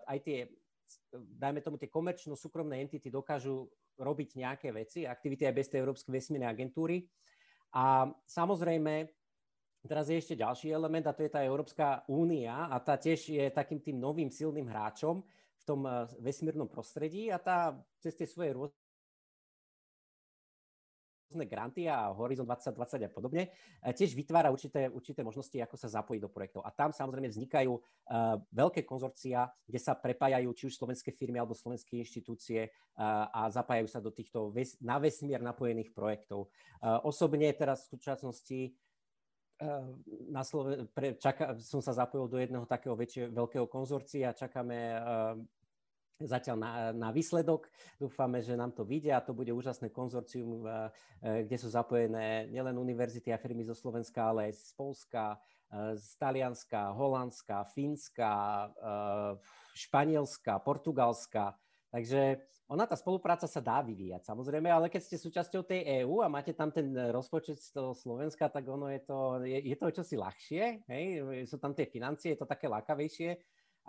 [0.04, 0.52] aj tie
[1.14, 3.66] dajme tomu tie komerčno-súkromné entity dokážu
[3.98, 7.04] robiť nejaké veci, aktivity aj bez tej Európskej vesmírnej agentúry.
[7.76, 9.06] A samozrejme,
[9.86, 13.44] teraz je ešte ďalší element a to je tá Európska únia a tá tiež je
[13.50, 15.22] takým tým novým silným hráčom
[15.60, 18.79] v tom eh, vesmírnom prostredí a tá cez tie svoje rôzne
[21.30, 23.42] rôzne granty a Horizon 2020 a podobne,
[23.78, 26.66] e, tiež vytvára určité, určité možnosti, ako sa zapojiť do projektov.
[26.66, 31.54] A tam samozrejme vznikajú uh, veľké konzorcia, kde sa prepájajú či už slovenské firmy alebo
[31.54, 36.50] slovenské inštitúcie uh, a zapájajú sa do týchto ves- na vesmier napojených projektov.
[36.82, 38.60] Uh, osobne teraz v súčasnosti
[40.32, 44.96] na Sloven- pre, čaká, som sa zapojil do jedného takého väčšieho, veľkého konzorcia, čakáme
[46.20, 47.68] zatiaľ na, na výsledok.
[47.96, 50.92] Dúfame, že nám to vyjde a to bude úžasné konzorcium, eh,
[51.24, 55.24] eh, kde sú zapojené nielen univerzity a firmy zo Slovenska, ale aj z Polska,
[55.72, 58.32] eh, z Talianska, Holandska, Fínska,
[59.72, 61.56] Španielska, Portugalska.
[61.90, 62.38] Takže
[62.70, 66.54] ona, tá spolupráca sa dá vyvíjať, samozrejme, ale keď ste súčasťou tej EÚ a máte
[66.54, 70.86] tam ten rozpočet z toho Slovenska, tak ono je to, je, je to čosi ľahšie,
[70.86, 71.04] hej?
[71.50, 73.34] sú tam tie financie, je to také lákavejšie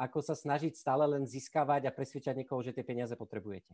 [0.02, 3.70] ako sa snažiť stále len získavať a presvedčať niekoho, že tie peniaze potrebujete.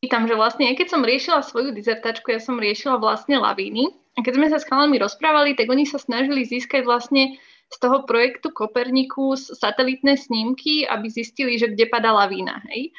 [0.00, 3.92] Pýtam, že vlastne, keď som riešila svoju dizertačku, ja som riešila vlastne lavíny.
[4.16, 8.06] A keď sme sa s chalami rozprávali, tak oni sa snažili získať vlastne z toho
[8.06, 12.62] projektu Kopernikus satelitné snímky, aby zistili, že kde padá lavína.
[12.70, 12.94] Hej?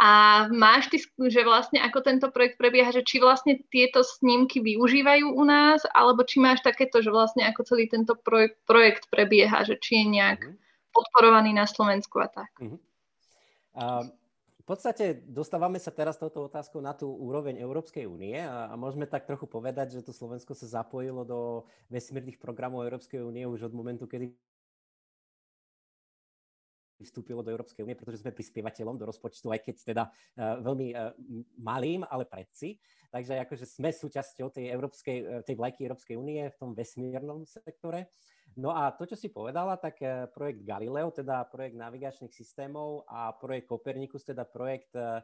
[0.00, 0.96] A máš ty,
[1.28, 6.24] že vlastne ako tento projekt prebieha, že či vlastne tieto snímky využívajú u nás, alebo
[6.24, 10.40] či máš takéto, že vlastne ako celý tento projekt, projekt prebieha, že či je nejak
[10.40, 10.90] mm-hmm.
[10.96, 12.48] podporovaný na Slovensku a tak.
[12.56, 12.80] Mm-hmm.
[13.76, 14.08] Uh,
[14.60, 19.04] v podstate dostávame sa teraz touto otázkou na tú úroveň Európskej únie a, a môžeme
[19.04, 23.76] tak trochu povedať, že to Slovensko sa zapojilo do vesmírnych programov Európskej únie už od
[23.76, 24.32] momentu, kedy
[27.04, 31.12] vstúpilo do Európskej únie, pretože sme prispievateľom do rozpočtu, aj keď teda uh, veľmi uh,
[31.60, 32.76] malým, ale predsi.
[33.10, 38.12] Takže akože sme súčasťou tej, európskej, uh, tej vlajky Európskej únie v tom vesmírnom sektore.
[38.58, 40.02] No a to, čo si povedala, tak
[40.34, 45.22] projekt Galileo, teda projekt navigačných systémov a projekt Copernicus, teda projekt uh,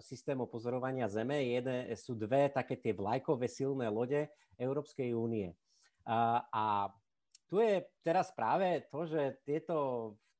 [0.00, 4.24] systémov pozorovania Zeme, jedne, sú dve také tie vlajkové silné lode
[4.56, 5.52] Európskej únie.
[6.08, 6.64] Uh, a
[7.50, 9.76] tu je teraz práve to, že tieto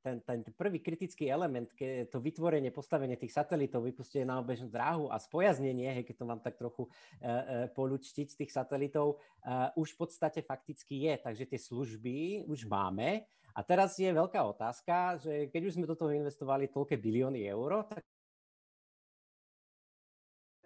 [0.01, 5.13] ten, ten prvý kritický element, keď to vytvorenie, postavenie tých satelitov, vypustenie na obežnú dráhu
[5.13, 7.41] a spojaznenie, hej, keď to mám tak trochu uh, uh,
[7.77, 11.15] polučtiť tých satelitov, uh, už v podstate fakticky je.
[11.21, 13.29] Takže tie služby už máme.
[13.53, 17.85] A teraz je veľká otázka, že keď už sme do toho investovali toľké bilióny eur,
[17.91, 18.05] tak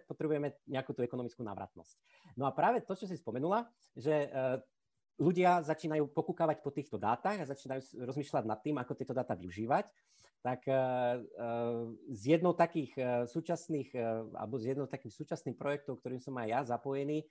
[0.05, 1.97] potrebujeme nejakú tú ekonomickú návratnosť.
[2.37, 3.65] No a práve to, čo si spomenula,
[3.97, 4.29] že
[5.19, 9.87] ľudia začínajú pokúkavať po týchto dátach a začínajú rozmýšľať nad tým, ako tieto dáta využívať,
[10.45, 11.17] tak eh, eh,
[12.13, 13.97] z jednou takých eh, súčasných,
[14.37, 17.25] alebo z jednou takých súčasných projektov, ktorým som aj ja zapojený,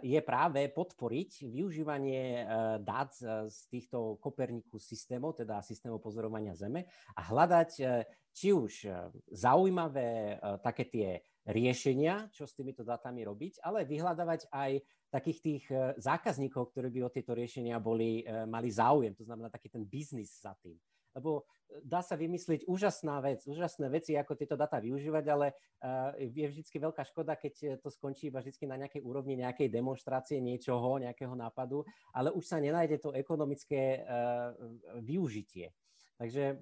[0.00, 2.40] je práve podporiť využívanie
[2.80, 3.12] dát
[3.52, 7.70] z týchto Kopernikus systémov, teda systémov pozorovania Zeme a hľadať
[8.32, 8.88] či už
[9.28, 11.08] zaujímavé také tie
[11.44, 17.00] riešenia, čo s týmito dátami robiť, ale vyhľadávať aj takých tých e, zákazníkov, ktorí by
[17.08, 20.76] o tieto riešenia boli, e, mali záujem, to znamená taký ten biznis za tým.
[21.16, 25.56] Lebo e, dá sa vymyslieť úžasná vec, úžasné veci, ako tieto data využívať, ale
[26.18, 30.98] je vždy veľká škoda, keď to skončí iba vždy na nejakej úrovni nejakej demonstrácie niečoho,
[30.98, 34.02] nejakého nápadu, ale už sa nenájde to ekonomické
[34.98, 35.70] využitie.
[36.18, 36.58] Takže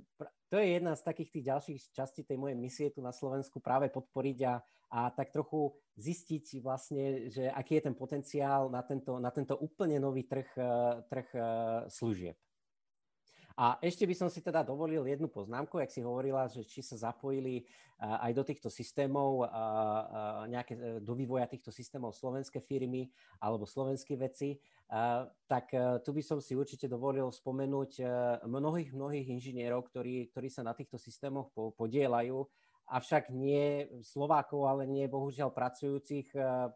[0.46, 3.90] to je jedna z takých tých ďalších častí tej mojej misie tu na Slovensku práve
[3.90, 4.54] podporiť a,
[4.94, 9.98] a tak trochu zistiť vlastne, že aký je ten potenciál na tento, na tento úplne
[9.98, 11.42] nový trh, eh, trh eh,
[11.90, 12.36] služieb.
[13.56, 17.08] A ešte by som si teda dovolil jednu poznámku, ak si hovorila, že či sa
[17.08, 17.64] zapojili
[17.96, 19.48] aj do týchto systémov,
[20.52, 23.08] nejaké, do vývoja týchto systémov slovenské firmy
[23.40, 24.60] alebo slovenské veci,
[25.48, 28.04] tak e, tu by som si určite dovolil spomenúť e,
[28.46, 32.46] mnohých, mnohých inžinierov, ktorí, ktorí sa na týchto systémoch podielajú
[32.86, 36.70] avšak nie Slovákov, ale nie bohužiaľ pracujúcich eh,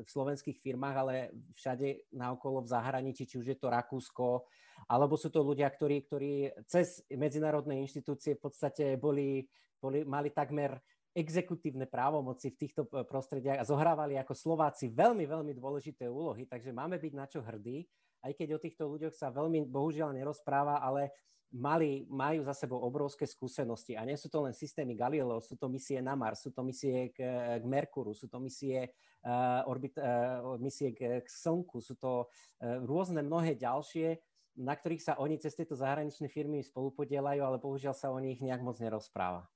[0.00, 1.14] v slovenských firmách, ale
[1.52, 4.48] všade naokolo v zahraničí, či už je to Rakúsko,
[4.88, 6.32] alebo sú to ľudia, ktorí, ktorí
[6.64, 9.44] cez medzinárodné inštitúcie v podstate boli,
[9.76, 10.80] boli, mali takmer
[11.20, 16.72] exekutívne právomoci v týchto eh, prostrediach a zohrávali ako Slováci veľmi, veľmi dôležité úlohy, takže
[16.72, 17.84] máme byť na čo hrdí,
[18.24, 21.12] aj keď o týchto ľuďoch sa veľmi bohužiaľ nerozpráva, ale
[21.50, 25.66] mali, majú za sebou obrovské skúsenosti a nie sú to len systémy Galileo, sú to
[25.66, 27.26] misie na Mars, sú to misie k,
[27.58, 28.94] k Merkuru, sú to misie,
[29.26, 34.22] uh, orbit, uh, misie k, k Slnku, sú to uh, rôzne mnohé ďalšie,
[34.62, 38.62] na ktorých sa oni cez tieto zahraničné firmy spolupodielajú, ale bohužiaľ sa o nich nejak
[38.62, 39.50] moc nerozpráva.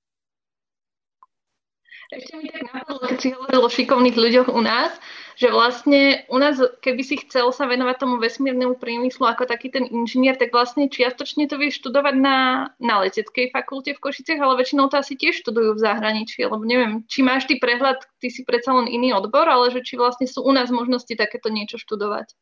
[2.12, 4.93] Ešte mi tak napadlo, keď si hovoril o šikovných ľuďoch u nás,
[5.40, 9.88] že vlastne u nás, keby si chcel sa venovať tomu vesmírnemu priemyslu ako taký ten
[9.88, 12.38] inžinier, tak vlastne čiastočne to vieš študovať na,
[12.77, 17.09] na leteckej fakulte v Košiciach, ale väčšinou to asi tiež študujú v zahraničí, lebo neviem,
[17.09, 20.45] či máš ty prehľad, ty si predsa len iný odbor, ale že či vlastne sú
[20.45, 22.37] u nás možnosti takéto niečo študovať.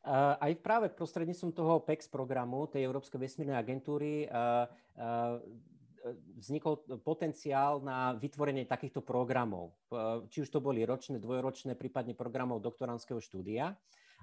[0.00, 4.64] Uh, aj práve prostredníctvom toho PEX programu, tej Európskej vesmírnej agentúry, uh,
[4.96, 5.36] uh,
[6.40, 9.76] vznikol potenciál na vytvorenie takýchto programov.
[10.32, 13.76] Či už to boli ročné, dvojročné, prípadne programov doktorandského štúdia.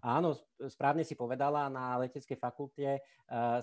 [0.06, 0.38] A áno,
[0.70, 3.02] správne si povedala, na leteckej fakulte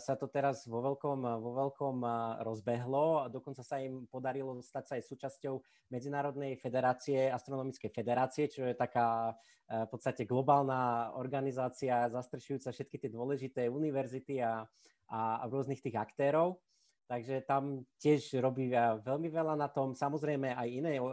[0.03, 1.97] sa to teraz vo veľkom, vo veľkom
[2.43, 3.31] rozbehlo.
[3.31, 5.55] Dokonca sa im podarilo stať sa aj súčasťou
[5.95, 9.31] Medzinárodnej federácie, astronomickej federácie, čo je taká
[9.65, 14.67] v podstate globálna organizácia zastrešujúca všetky tie dôležité univerzity a,
[15.07, 16.59] a rôznych tých aktérov.
[17.05, 18.73] Takže tam tiež robí
[19.05, 19.93] veľmi veľa na tom.
[19.93, 21.05] Samozrejme aj iné, e,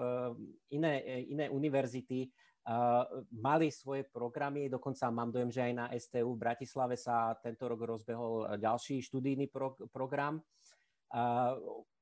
[0.72, 2.30] iné, e, iné univerzity e,
[3.36, 7.84] mali svoje programy, dokonca mám dojem, že aj na STU v Bratislave sa tento rok
[7.84, 10.40] rozbehol ďalší študijný pro, program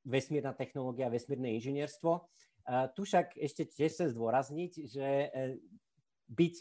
[0.06, 2.30] vesmírna technológia, vesmírne inžinierstvo.
[2.94, 5.10] Tu však ešte tiež chcem zdôrazniť, že
[6.30, 6.54] byť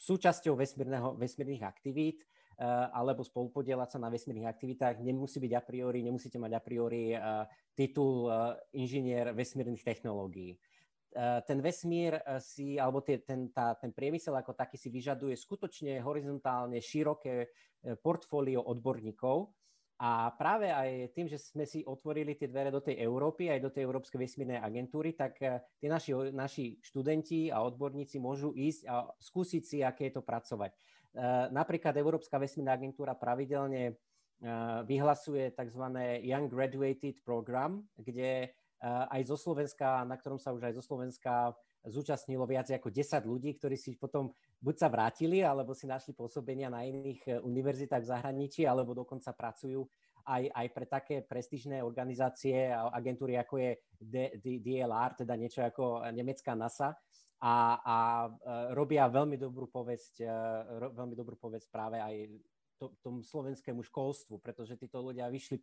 [0.00, 0.56] súčasťou
[1.20, 2.24] vesmírnych aktivít
[2.68, 7.20] alebo spolupodielať sa na vesmírnych aktivitách, nemusí byť a priori, nemusíte mať a priori eh,
[7.72, 10.60] titul eh, inžinier vesmírnych technológií.
[11.10, 16.78] Ten vesmír si, alebo tie, ten, tá, ten priemysel ako taký si vyžaduje skutočne horizontálne
[16.78, 17.50] široké
[17.98, 19.50] portfólio odborníkov,
[20.00, 23.68] A práve aj tým, že sme si otvorili tie dvere do tej Európy, aj do
[23.68, 29.04] tej Európskej vesmírnej agentúry, tak eh, tie naši, naši študenti a odborníci môžu ísť a
[29.20, 30.72] skúsiť si, aké je to pracovať.
[31.10, 33.96] Eh, napríklad Európska vesmírna agentúra pravidelne eh,
[34.86, 35.84] vyhlasuje tzv.
[36.22, 41.52] Young Graduated Program, kde aj zo Slovenska, na ktorom sa už aj zo Slovenska
[41.84, 46.72] zúčastnilo viac ako 10 ľudí, ktorí si potom buď sa vrátili, alebo si našli pôsobenia
[46.72, 49.84] na iných univerzitách v zahraničí, alebo dokonca pracujú
[50.24, 53.70] aj, aj pre také prestížne organizácie a agentúry, ako je
[54.40, 56.96] DLR, teda niečo ako nemecká NASA,
[57.40, 57.96] a, a
[58.28, 62.28] eh, robia veľmi dobrú povesť, eh, veľmi dobrú povesť práve aj
[62.76, 65.60] to, tomu slovenskému školstvu, pretože títo ľudia vyšli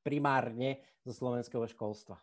[0.00, 2.16] primárne zo slovenského školstva.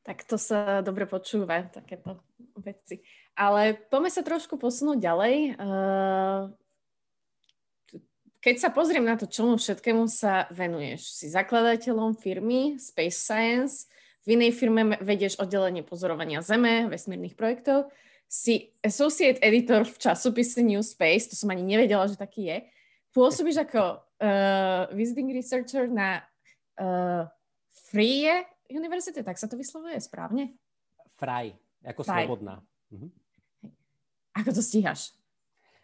[0.00, 2.24] Tak to sa dobre počúva, takéto
[2.56, 3.04] veci.
[3.36, 5.36] Ale poďme sa trošku posunúť ďalej.
[5.56, 6.42] Eh,
[8.40, 13.84] keď sa pozriem na to, čomu všetkému sa venuješ, si zakladateľom firmy Space Science,
[14.24, 17.88] v inej firme vedieš oddelenie pozorovania Zeme, vesmírnych projektov,
[18.30, 22.58] si associate editor v časopise New Space, to som ani nevedela, že taký je.
[23.10, 26.22] Pôsobíš ako uh, visiting researcher na
[26.78, 27.26] uh,
[27.90, 28.30] Free
[28.70, 30.54] univerzity, tak sa to vyslovuje správne?
[31.18, 32.24] Fraj, ako Fraj.
[32.24, 32.62] slobodná.
[32.94, 33.08] Mhm.
[34.30, 35.10] Ako to stíhaš?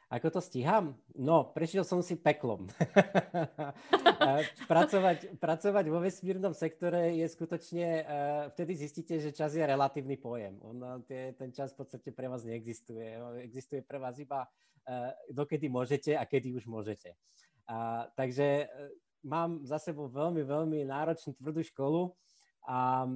[0.06, 0.94] Ako to stíham?
[1.18, 2.70] No, prešiel som si peklom.
[4.70, 10.62] pracovať, pracovať vo vesmírnom sektore je skutočne, uh, vtedy zistíte, že čas je relatívny pojem.
[10.62, 13.18] On, tie, ten čas v podstate pre vás neexistuje.
[13.42, 14.46] Existuje pre vás iba
[15.34, 17.18] dokedy môžete a kedy už môžete.
[17.66, 18.70] Uh, takže
[19.26, 22.14] mám za sebou veľmi, veľmi náročnú tvrdú školu
[22.62, 23.10] a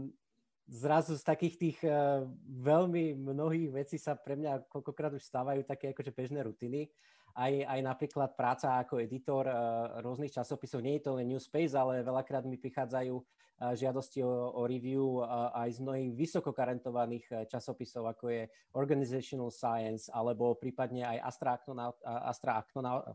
[0.71, 5.91] zrazu z takých tých uh, veľmi mnohých vecí sa pre mňa koľkokrát už stávajú také
[5.91, 6.87] akože bežné rutiny.
[7.35, 11.75] Aj, aj napríklad práca ako editor uh, rôznych časopisov, nie je to len New Space,
[11.75, 18.07] ale veľakrát mi prichádzajú uh, žiadosti o, o review aj z mnohých vysokokarentovaných uh, časopisov,
[18.07, 18.43] ako je
[18.79, 23.15] Organizational Science, alebo prípadne aj Astra, Actonaut, Astra Actonaut, uh,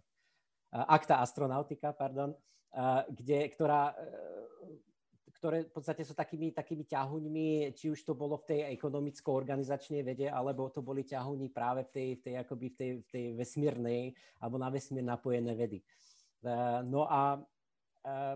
[0.76, 2.36] Akta Astronautika, pardon,
[3.08, 3.96] kde, ktorá
[5.46, 10.26] ktoré v podstate sú takými, takými ťahuňmi, či už to bolo v tej ekonomicko-organizačnej vede,
[10.26, 14.02] alebo to boli ťahuňi práve v tej, v tej, akoby v tej, v tej vesmírnej
[14.42, 15.86] alebo na vesmír napojené vedy.
[16.42, 18.36] Uh, no a uh,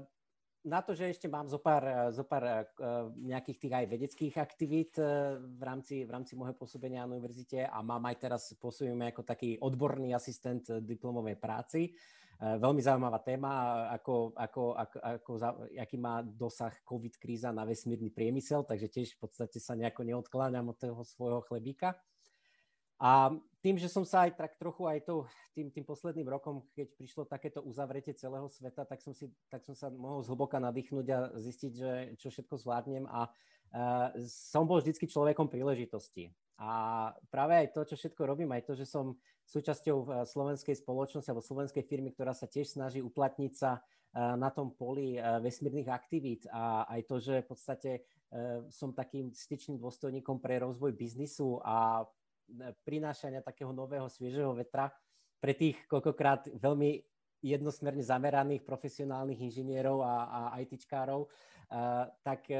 [0.69, 4.93] na to, že ešte mám zo pár, zo pár uh, nejakých tých aj vedeckých aktivít
[5.41, 9.57] v rámci, v rámci môjho pôsobenia na univerzite a mám aj teraz pôsobím ako taký
[9.57, 11.89] odborný asistent diplomovej práci,
[12.39, 13.51] veľmi zaujímavá téma,
[13.99, 15.31] ako, ako, ako, ako,
[15.75, 20.71] aký má dosah COVID kríza na vesmírny priemysel, takže tiež v podstate sa nejako neodkláňam
[20.71, 21.99] od toho svojho chlebíka.
[22.99, 23.31] A
[23.63, 25.23] tým, že som sa aj tak trochu aj to,
[25.55, 29.75] tým, tým posledným rokom, keď prišlo takéto uzavretie celého sveta, tak som, si, tak som
[29.75, 35.07] sa mohol zhlboka nadýchnuť a zistiť, že čo všetko zvládnem a uh, som bol vždycky
[35.07, 36.31] človekom príležitosti.
[36.59, 36.71] A
[37.31, 39.15] práve aj to, čo všetko robím, aj to, že som
[39.47, 44.51] súčasťou eh, slovenskej spoločnosti alebo slovenskej firmy, ktorá sa tiež snaží uplatniť sa eh, na
[44.51, 47.91] tom poli eh, vesmírnych aktivít a aj to, že v podstate
[48.69, 52.05] som takým styčným dôstojníkom pre rozvoj biznisu a
[52.85, 54.93] prinášania takého nového, sviežého vetra
[55.41, 57.01] pre tých koľkokrát veľmi
[57.41, 61.25] jednosmerne zameraných profesionálnych inžinierov a, a ITčkárov,
[62.21, 62.53] tak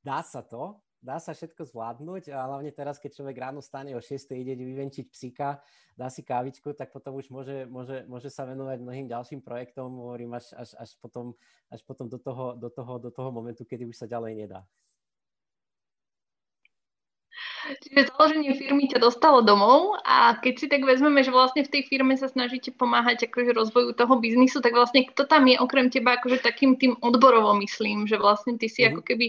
[0.00, 4.02] dá sa to dá sa všetko zvládnuť a hlavne teraz, keď človek ráno stane o
[4.02, 4.34] 6.
[4.34, 5.62] ide vyvenčiť psíka,
[5.94, 10.34] dá si kávičku, tak potom už môže, môže, môže sa venovať mnohým ďalším projektom, hovorím,
[10.34, 11.38] až, až, až potom,
[11.70, 14.60] až potom do, toho, do, toho, do toho momentu, kedy už sa ďalej nedá.
[17.68, 21.82] Čiže založenie firmy ťa dostalo domov a keď si tak vezmeme, že vlastne v tej
[21.86, 26.16] firme sa snažíte pomáhať akože rozvoju toho biznisu, tak vlastne kto tam je okrem teba
[26.16, 28.90] akože takým tým odborovo myslím, že vlastne ty si mm-hmm.
[28.96, 29.26] ako keby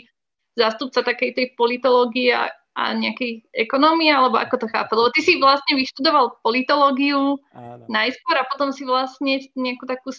[0.60, 4.92] zástupca takej tej politológie a, a nejakej ekonómie, alebo ako to chápa?
[4.92, 7.88] Lebo ty si vlastne vyštudoval politológiu Áno.
[7.88, 10.12] najskôr a potom si vlastne nejakú takú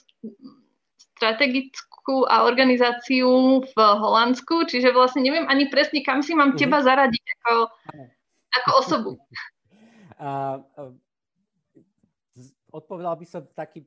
[1.20, 6.84] strategickú a organizáciu v Holandsku, čiže vlastne neviem ani presne, kam si mám teba mhm.
[6.88, 7.54] zaradiť ako,
[8.56, 9.12] ako osobu.
[10.20, 10.60] Uh,
[12.70, 13.84] odpovedal by som taký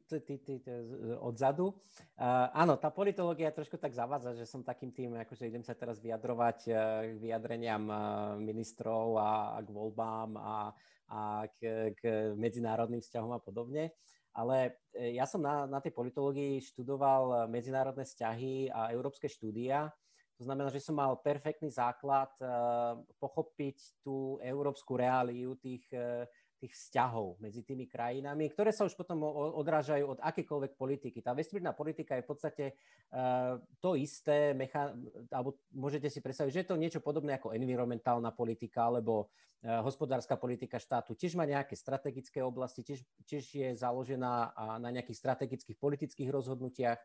[1.24, 1.74] odzadu.
[2.20, 5.98] Uh, áno, tá politológia trošku tak zavádza, že som takým tým, akože idem sa teraz
[6.04, 6.76] vyjadrovať uh,
[7.10, 7.98] k vyjadreniam uh,
[8.38, 10.72] ministrov a, a k voľbám a,
[11.10, 11.20] a
[11.58, 12.02] k, k
[12.38, 13.96] medzinárodným vzťahom a podobne.
[14.34, 19.94] Ale ja som na, na tej politológii študoval medzinárodné vzťahy a európske štúdia.
[20.42, 26.26] To znamená, že som mal perfektný základ uh, pochopiť tú európsku reáliu tých uh,
[26.64, 29.20] tých vzťahov medzi tými krajinami, ktoré sa už potom
[29.60, 31.20] odrážajú od akékoľvek politiky.
[31.20, 32.66] Tá vesmírna politika je v podstate
[33.12, 34.96] uh, to isté, mecha-
[35.28, 40.40] alebo môžete si predstaviť, že je to niečo podobné ako environmentálna politika alebo uh, hospodárska
[40.40, 41.20] politika štátu.
[41.20, 47.00] Tiež má nejaké strategické oblasti, tiež, tiež je založená na nejakých strategických politických rozhodnutiach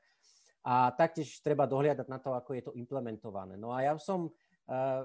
[0.62, 3.58] a taktiež treba dohliadať na to, ako je to implementované.
[3.58, 5.02] No a ja som uh,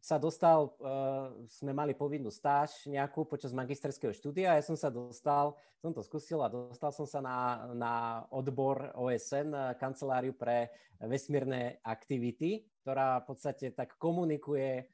[0.00, 5.52] sa dostal, uh, sme mali povinnú stáž nejakú počas magisterského štúdia, ja som sa dostal,
[5.76, 7.94] som to skúsil a dostal som sa na, na
[8.32, 14.88] odbor OSN, eh, kanceláriu pre vesmírne aktivity, ktorá v podstate tak komunikuje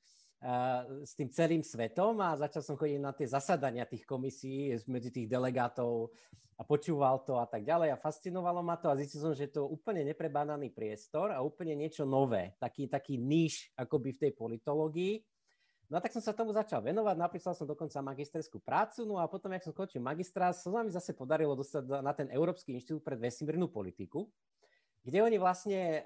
[1.02, 5.26] s tým celým svetom a začal som chodiť na tie zasadania tých komisí medzi tých
[5.26, 6.12] delegátov
[6.56, 9.60] a počúval to a tak ďalej a fascinovalo ma to a zistil som, že je
[9.60, 15.20] to úplne neprebánaný priestor a úplne niečo nové, taký, taký níž akoby v tej politológii.
[15.86, 19.30] No a tak som sa tomu začal venovať, napísal som dokonca magisterskú prácu, no a
[19.30, 23.14] potom, jak som skončil magistrát, sa mi zase podarilo dostať na ten Európsky inštitút pre
[23.14, 24.26] vesmírnu politiku,
[25.06, 26.02] kde oni vlastne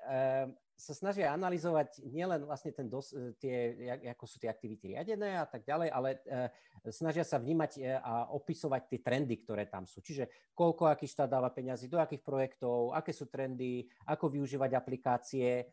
[0.81, 3.77] sa snažia analyzovať nielen vlastne ten dos, e, tie,
[4.09, 6.49] ako sú tie aktivity riadené a tak ďalej, ale uh,
[6.89, 10.01] snažia sa vnímať e, a opisovať tie trendy, ktoré tam sú.
[10.01, 15.69] Čiže koľko aký štát dáva peniazy do akých projektov, aké sú trendy, ako využívať aplikácie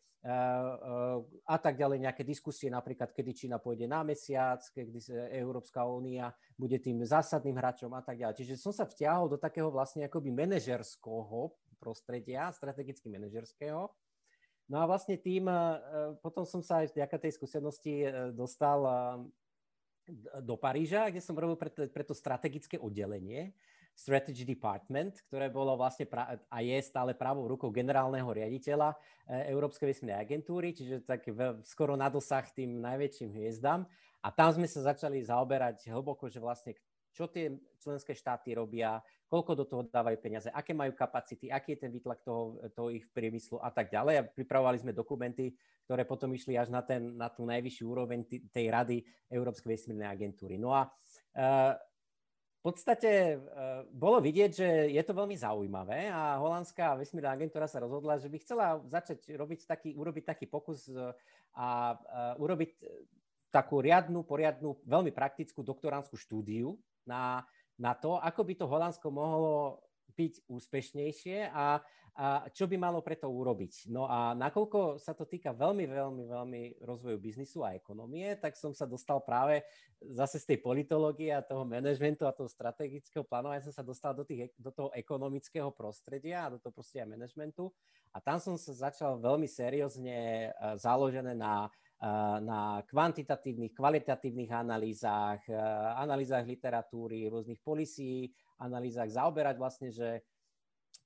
[1.48, 5.00] a tak ďalej, nejaké diskusie, napríklad kedy Čína pôjde na mesiac, kedy
[5.40, 8.44] Európska únia bude tým zásadným hráčom a tak ďalej.
[8.44, 13.88] Čiže som sa vtiahol do takého vlastne akoby manažerského prostredia, strategicky manažerského,
[14.68, 15.58] No a vlastne tým, e,
[16.20, 18.94] potom som sa aj vďaka tej skúsenosti e, dostal e,
[20.44, 23.56] do Paríža, kde som robil pre, pre to strategické oddelenie,
[23.98, 28.94] Strategy Department, ktoré bolo vlastne pra- a je stále pravou rukou generálneho riaditeľa
[29.26, 31.26] Európskej vesmírnej agentúry, čiže tak
[31.66, 33.90] skoro na dosah tým najväčším hviezdam.
[34.22, 36.78] A tam sme sa začali zaoberať hlboko, že vlastne
[37.18, 37.50] čo tie
[37.82, 42.22] členské štáty robia, koľko do toho dávajú peniaze, aké majú kapacity, aký je ten výtlak
[42.22, 44.16] toho, toho ich priemyslu a tak ďalej.
[44.22, 45.58] A pripravovali sme dokumenty,
[45.90, 48.22] ktoré potom išli až na, ten, na tú najvyššiu úroveň
[48.54, 49.02] tej rady
[49.34, 50.62] Európskej vesmírnej agentúry.
[50.62, 51.74] No a uh,
[52.58, 57.82] v podstate uh, bolo vidieť, že je to veľmi zaujímavé a holandská vesmírna agentúra sa
[57.82, 61.16] rozhodla, že by chcela začať robiť taký, urobiť taký pokus uh,
[61.58, 62.72] a uh, urobiť
[63.48, 66.76] takú riadnu, poriadnu, veľmi praktickú doktoránskú štúdiu
[67.08, 67.48] na
[67.78, 69.86] na to, ako by to Holandsko mohlo
[70.18, 71.78] byť úspešnejšie a,
[72.18, 73.94] a čo by malo preto urobiť.
[73.94, 78.74] No a nakoľko sa to týka veľmi, veľmi, veľmi rozvoju biznisu a ekonomie, tak som
[78.74, 79.62] sa dostal práve
[80.02, 84.26] zase z tej politológie a toho manažmentu a toho strategického plánovania som sa dostal do,
[84.26, 87.70] tých, do toho ekonomického prostredia a do toho prostredia manažmentu.
[88.10, 90.50] A tam som sa začal veľmi seriózne
[90.82, 91.70] založené na
[92.42, 95.42] na kvantitatívnych, kvalitatívnych analýzach,
[95.98, 98.30] analýzach literatúry, rôznych polisí,
[98.62, 100.22] analýzach zaoberať vlastne, že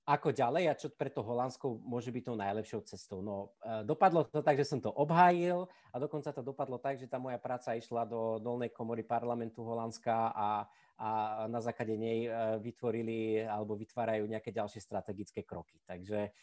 [0.01, 3.21] ako ďalej a čo preto Holandsko môže byť tou najlepšou cestou.
[3.21, 3.53] No,
[3.85, 7.37] dopadlo to tak, že som to obhájil a dokonca to dopadlo tak, že tá moja
[7.37, 10.65] práca išla do dolnej komory parlamentu Holandska a,
[10.97, 11.09] a
[11.47, 12.27] na základe nej
[12.59, 15.77] vytvorili alebo vytvárajú nejaké ďalšie strategické kroky.
[15.85, 16.33] Takže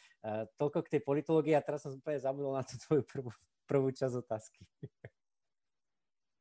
[0.54, 3.34] toľko k tej politológii a teraz som úplne zabudol na tú tvoju prvú
[3.68, 4.64] prvú časť otázky.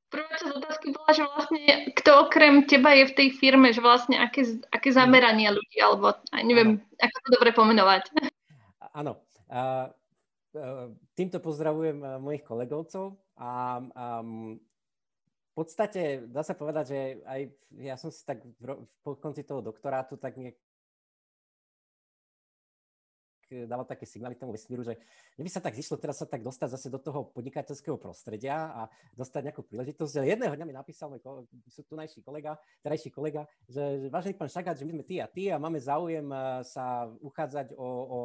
[0.08, 4.16] Prvá časť otázky bola, že vlastne kto okrem teba je v tej firme, že vlastne
[4.16, 7.04] aké, aké zameranie ľudí, alebo neviem, ano.
[7.04, 8.04] ako to dobre pomenovať.
[8.96, 9.20] Áno.
[11.12, 17.42] Týmto pozdravujem mojich kolegovcov a um, v podstate dá sa povedať, že aj
[17.84, 20.56] ja som si tak v, po konci toho doktorátu tak nejak
[23.68, 24.98] dával také signály tomu vesmíru, že
[25.40, 28.82] by sa tak zišlo teraz sa tak dostať zase do toho podnikateľského prostredia a
[29.16, 30.20] dostať nejakú príležitosť.
[30.20, 31.48] Ale jedného dňa mi napísal môj kolega,
[31.88, 32.52] tunajší kolega,
[32.84, 35.80] terajší kolega, že, že vážený pán Šagát, že my sme ty a ty a máme
[35.80, 38.20] záujem eh, sa uchádzať o, o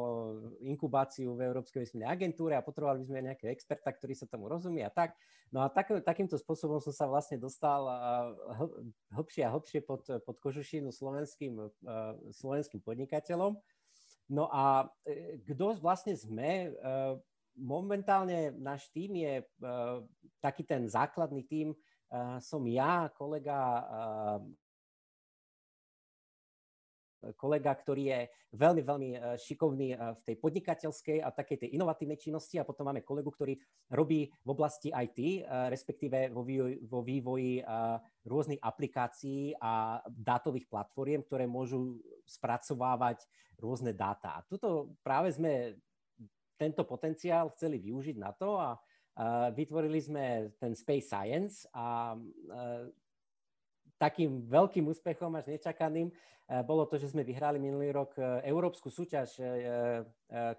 [0.63, 4.83] inkubáciu v Európskej vesmírnej agentúre a potrebovali by sme nejakého experta, ktorý sa tomu rozumie
[4.83, 5.15] a tak.
[5.53, 7.97] No a tak, takýmto spôsobom som sa vlastne dostal eh,
[9.13, 11.69] hlbšie a hlbšie pod, pod kožušinu slovenským, eh,
[12.33, 13.57] slovenským podnikateľom.
[14.33, 16.67] No a e, kto vlastne sme?
[16.67, 16.69] E,
[17.53, 19.45] momentálne náš tým je e,
[20.41, 21.69] taký ten základný tým,
[22.45, 23.81] som ja, kolega
[27.39, 28.19] kolega, ktorý je
[28.53, 32.91] veľmi, veľmi e, šikovný e, v tej podnikateľskej a takej tej inovatívnej činnosti a potom
[32.91, 33.55] máme kolegu, ktorý
[33.89, 35.39] robí v oblasti IT, e,
[35.71, 37.53] respektíve vo vývoji, vo vývoji
[38.23, 43.25] rôznych aplikácií a dátových platformiem, ktoré môžu spracovávať
[43.59, 44.39] rôzne dáta.
[44.39, 45.79] A tuto práve sme
[46.55, 48.75] tento potenciál chceli využiť na to a
[49.53, 52.17] vytvorili sme ten Space Science a
[54.03, 56.11] takým veľkým úspechom až nečakaným
[56.67, 59.39] bolo to, že sme vyhrali minulý rok európsku súťaž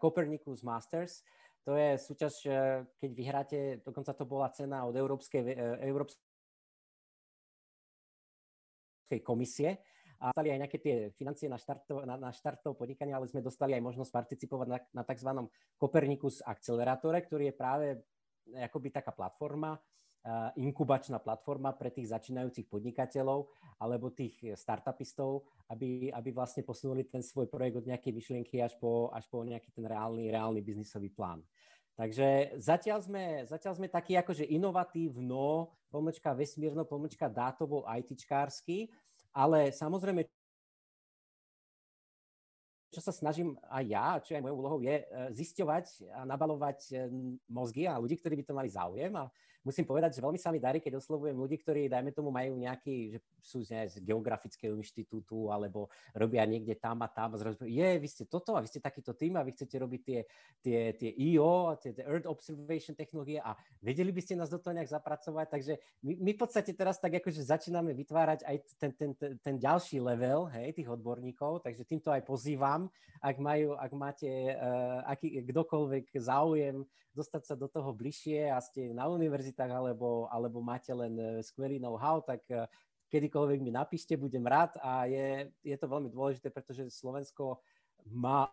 [0.01, 1.21] Copernicus Masters.
[1.69, 2.41] To je súťaž,
[2.97, 5.45] keď vyhráte, dokonca to bola cena od Európskej,
[5.85, 6.25] Európskej
[9.21, 9.77] komisie
[10.25, 13.45] a dostali aj nejaké tie financie na štart, na, na štart toho podnikania, ale sme
[13.45, 15.31] dostali aj možnosť participovať na, na tzv.
[15.77, 17.87] Copernicus akcelerátore, ktorý je práve
[18.57, 19.77] akoby taká platforma,
[20.57, 23.45] inkubačná platforma pre tých začínajúcich podnikateľov
[23.77, 29.13] alebo tých startupistov, aby, aby vlastne posunuli ten svoj projekt od nejakej myšlienky až po,
[29.13, 31.45] až po nejaký ten reálny, reálny biznisový plán.
[31.95, 38.91] Takže zatiaľ sme, zatiaľ sme takí akože inovatívno, pomlčka vesmírno, pomlčka dátovo, ITčkársky,
[39.31, 40.27] ale samozrejme,
[42.91, 45.05] čo sa snažím aj ja, čo aj mojou úlohou, je e,
[45.39, 46.95] zisťovať a nabalovať e,
[47.51, 49.31] mozgy a ľudí, ktorí by to mali záujem a
[49.65, 53.17] musím povedať, že veľmi sa mi darí, keď oslovujem ľudí, ktorí, dajme tomu, majú nejaký,
[53.17, 57.89] že sú z, z geografického inštitútu alebo robia niekde tam a tam a zrazu, je,
[57.97, 60.21] vy ste toto a vy ste takýto tým a vy chcete robiť tie,
[60.61, 64.77] tie, tie EO, tie, tie Earth Observation technológie a vedeli by ste nás do toho
[64.77, 69.11] nejak zapracovať, takže my, my v podstate teraz tak akože začíname vytvárať aj ten, ten,
[69.17, 72.93] ten, ten ďalší level, hej, tých odborníkov, takže týmto aj pozývam,
[73.25, 76.85] ak majú, ak máte uh, aký, kdokoľvek záujem
[77.15, 81.79] dostať sa do toho bližšie a ste na univerzitách alebo, alebo máte len e, skvelý
[81.79, 82.67] know-how, tak e,
[83.09, 84.75] kedykoľvek mi napíšte, budem rád.
[84.83, 87.63] A je, je to veľmi dôležité, pretože Slovensko
[88.11, 88.51] má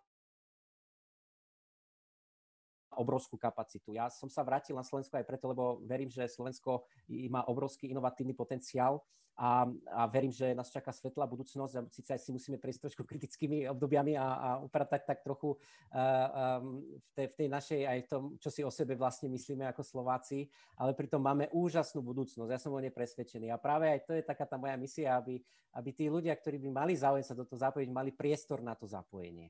[2.97, 3.95] obrovskú kapacitu.
[3.95, 6.83] Ja som sa vrátil na Slovensko aj preto, lebo verím, že Slovensko
[7.31, 8.99] má obrovský inovatívny potenciál
[9.39, 13.03] a, a verím, že nás čaká svetlá budúcnosť a síce aj si musíme prejsť trošku
[13.07, 17.99] kritickými obdobiami a, a upratať tak trochu uh, um, v, tej, v tej našej aj
[18.11, 20.45] tom, čo si o sebe vlastne myslíme ako Slováci,
[20.77, 22.51] ale pritom máme úžasnú budúcnosť.
[22.51, 25.39] Ja som o nej presvedčený a práve aj to je taká tá moja misia, aby,
[25.79, 28.83] aby tí ľudia, ktorí by mali záujem sa do toho zapojiť, mali priestor na to
[28.83, 29.49] zapojenie.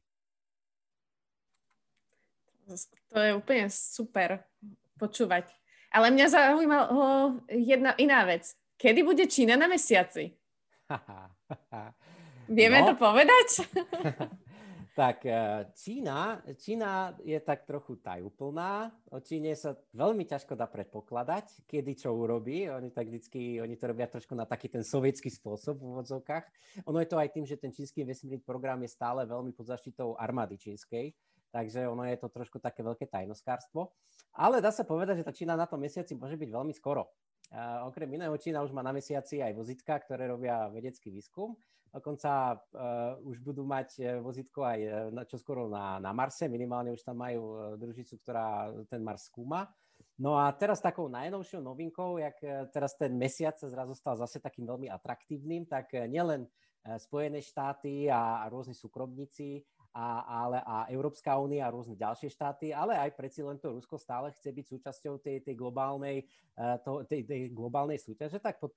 [3.12, 4.45] To je úplne super
[5.01, 5.49] počúvať.
[5.91, 8.55] Ale mňa zaujímala jedna iná vec.
[8.80, 10.32] Kedy bude Čína na mesiaci?
[12.57, 12.88] Vieme no.
[12.91, 13.47] to povedať?
[15.01, 18.91] tak e, Čína, Čína je tak trochu tajúplná.
[19.12, 22.68] O Číne sa veľmi ťažko dá predpokladať, kedy čo urobí.
[22.68, 26.45] Oni tak vždycky, oni to robia trošku na taký ten sovietský spôsob v úvodzovkách.
[26.88, 30.20] Ono je to aj tým, že ten čínsky vesmírny program je stále veľmi pod zaštitou
[30.20, 31.16] armády čínskej
[31.51, 33.91] takže ono je to trošku také veľké tajnoskárstvo.
[34.31, 37.11] Ale dá sa povedať, že tá Čína na tom mesiaci môže byť veľmi skoro.
[37.51, 41.59] Uh, okrem iného Čína už má na mesiaci aj vozitka, ktoré robia vedecký výskum.
[41.91, 44.79] Dokonca uh, už budú mať e, vozitko aj
[45.11, 49.67] na, čoskoro na, na Marse, minimálne už tam majú družicu, ktorá ten Mars skúma.
[50.15, 52.39] No a teraz takou najnovšou novinkou, jak
[52.71, 56.47] teraz ten mesiac sa zrazu stal zase takým veľmi atraktívnym, tak nielen
[56.81, 59.61] Spojené štáty a, a rôzni súkromníci,
[59.91, 63.99] a, ale, a Európska únia a rôzne ďalšie štáty, ale aj predsi len to Rusko
[63.99, 66.23] stále chce byť súčasťou tej, tej, globálnej,
[66.55, 68.71] eh, to, tej, tej globálnej súťaže, tak pod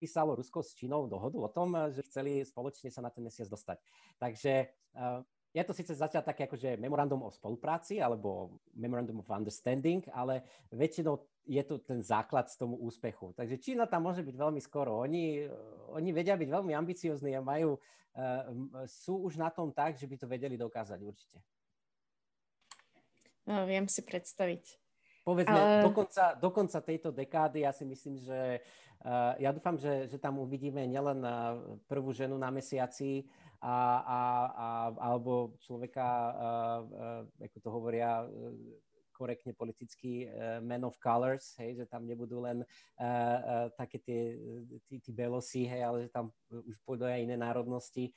[0.00, 3.84] písalo Rusko s Čínou dohodu o tom, že chceli spoločne sa na ten mesiac dostať.
[4.16, 5.20] Takže uh,
[5.52, 10.40] je to síce zatiaľ také akože memorandum o spolupráci alebo memorandum of understanding, ale
[10.72, 13.32] väčšinou je to ten základ z tomu úspechu.
[13.32, 15.00] Takže Čína tam môže byť veľmi skoro.
[15.02, 15.48] Oni,
[15.92, 20.16] oni vedia byť veľmi ambiciozní a majú, uh, sú už na tom tak, že by
[20.20, 21.38] to vedeli dokázať určite.
[23.48, 24.78] No, viem si predstaviť.
[25.24, 25.84] Povedzme, ale...
[25.84, 28.62] do, konca, do konca tejto dekády ja si myslím, že
[29.04, 31.24] uh, ja dúfam, že, že tam uvidíme nielen
[31.88, 33.26] prvú ženu na mesiaci,
[33.60, 34.20] a, a,
[34.56, 34.68] a,
[35.12, 36.32] alebo človeka,
[37.36, 38.24] ako to hovoria
[39.20, 44.40] korektne politicky, uh, men of colors, hej, že tam nebudú len uh, uh, také tie,
[44.88, 48.08] tí, tí belosy, hej, ale že tam už pôjdu aj iné národnosti,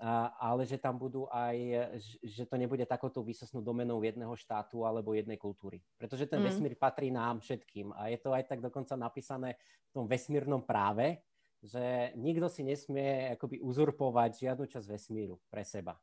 [0.00, 1.92] uh, ale že tam budú aj,
[2.24, 5.84] že to nebude takouto výsostnou domenou jedného štátu alebo jednej kultúry.
[6.00, 6.46] Pretože ten mm.
[6.48, 11.20] vesmír patrí nám všetkým a je to aj tak dokonca napísané v tom vesmírnom práve,
[11.64, 15.96] že nikto si nesmie akoby uzurpovať žiadnu časť vesmíru pre seba.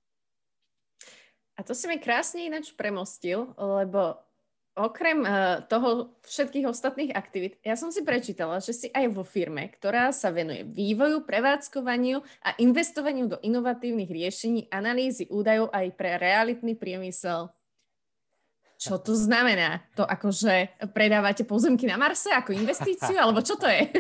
[1.53, 4.17] A to si mi krásne ináč premostil, lebo
[4.73, 9.69] okrem uh, toho všetkých ostatných aktivít, ja som si prečítala, že si aj vo firme,
[9.69, 16.73] ktorá sa venuje vývoju, prevádzkovaniu a investovaniu do inovatívnych riešení, analýzy údajov aj pre realitný
[16.73, 17.53] priemysel.
[18.83, 19.79] Čo to znamená?
[19.95, 23.87] To akože predávate pozemky na Marse ako investíciu, alebo čo to je?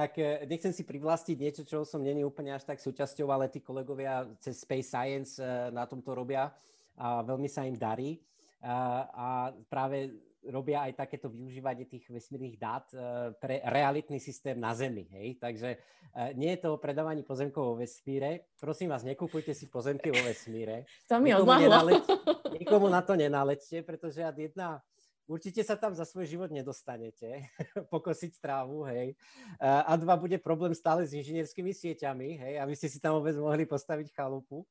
[0.00, 3.60] tak e, nechcem si privlastiť niečo, čo som není úplne až tak súčasťou, ale tí
[3.62, 6.50] kolegovia cez Space Science e, na tomto robia
[6.98, 8.18] a veľmi sa im darí.
[8.60, 10.12] A, práve
[10.48, 15.04] robia aj takéto využívanie tých vesmírnych dát uh, pre realitný systém na Zemi.
[15.12, 15.36] Hej?
[15.36, 18.48] Takže uh, nie je to o predávaní pozemkov vo vesmíre.
[18.56, 20.88] Prosím vás, nekúpujte si pozemky vo vesmíre.
[21.12, 22.00] To mi odlahlo.
[22.60, 24.80] Nikomu na to nenalečte, pretože ad jedna
[25.28, 27.46] určite sa tam za svoj život nedostanete,
[27.94, 29.14] pokosiť trávu, hej.
[29.62, 33.62] A dva, bude problém stále s inžinierskými sieťami, hej, aby ste si tam vôbec mohli
[33.62, 34.66] postaviť chalupu,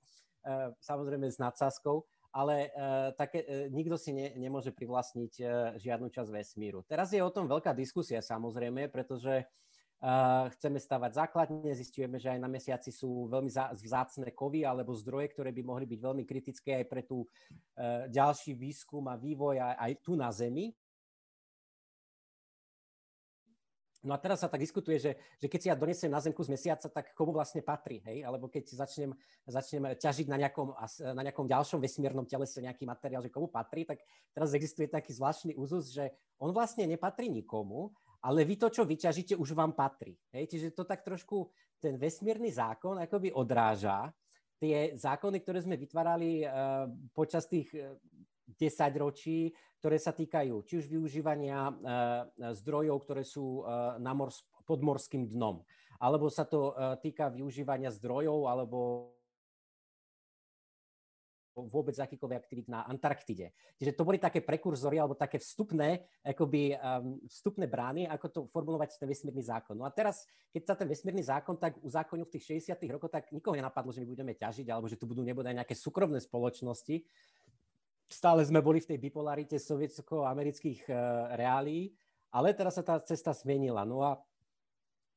[0.84, 6.30] samozrejme s nadsázkou ale uh, také, uh, nikto si ne, nemôže privlastniť uh, žiadnu časť
[6.30, 6.86] vesmíru.
[6.86, 12.40] Teraz je o tom veľká diskusia samozrejme, pretože uh, chceme stavať základne, zistujeme, že aj
[12.40, 16.82] na mesiaci sú veľmi zá, vzácne kovy alebo zdroje, ktoré by mohli byť veľmi kritické
[16.82, 20.72] aj pre tú uh, ďalší výskum a vývoj aj, aj tu na Zemi.
[24.00, 26.56] No a teraz sa tak diskutuje, že, že keď si ja donesem na Zemku z
[26.56, 28.24] mesiaca, tak komu vlastne patrí, hej?
[28.24, 29.12] Alebo keď začnem,
[29.44, 30.72] začnem ťažiť na nejakom,
[31.12, 34.00] na nejakom ďalšom vesmírnom telese nejaký materiál, že komu patrí, tak
[34.32, 37.92] teraz existuje taký zvláštny úzus, že on vlastne nepatrí nikomu,
[38.24, 40.16] ale vy to, čo vyťažíte, už vám patrí.
[40.32, 40.48] Hej?
[40.48, 41.52] Čiže to tak trošku
[41.84, 44.16] ten vesmírny zákon akoby odráža
[44.60, 47.96] tie zákony, ktoré sme vytvárali uh, počas tých uh,
[48.58, 51.76] 10 ročí, ktoré sa týkajú či už využívania uh,
[52.58, 54.34] zdrojov, ktoré sú uh, na mor,
[54.66, 55.62] pod morským dnom,
[56.00, 56.72] alebo sa to
[57.04, 59.10] týka využívania zdrojov, alebo
[61.68, 63.52] vôbec akýkoľvek aktivít na Antarktide.
[63.76, 68.96] Čiže to boli také prekurzory alebo také vstupné, akoby, um, vstupné brány, ako to formulovať
[68.96, 69.76] ten vesmírny zákon.
[69.76, 70.24] No a teraz,
[70.54, 72.80] keď sa ten vesmírny zákon tak uzákonil v tých 60.
[72.96, 76.22] rokoch, tak nikoho nenapadlo, že my budeme ťažiť, alebo že tu budú nebodaj nejaké súkromné
[76.24, 77.04] spoločnosti,
[78.10, 80.96] stále sme boli v tej bipolarite sovietsko-amerických uh,
[81.38, 81.94] reálií,
[82.34, 83.86] ale teraz sa tá cesta zmenila.
[83.86, 84.18] No a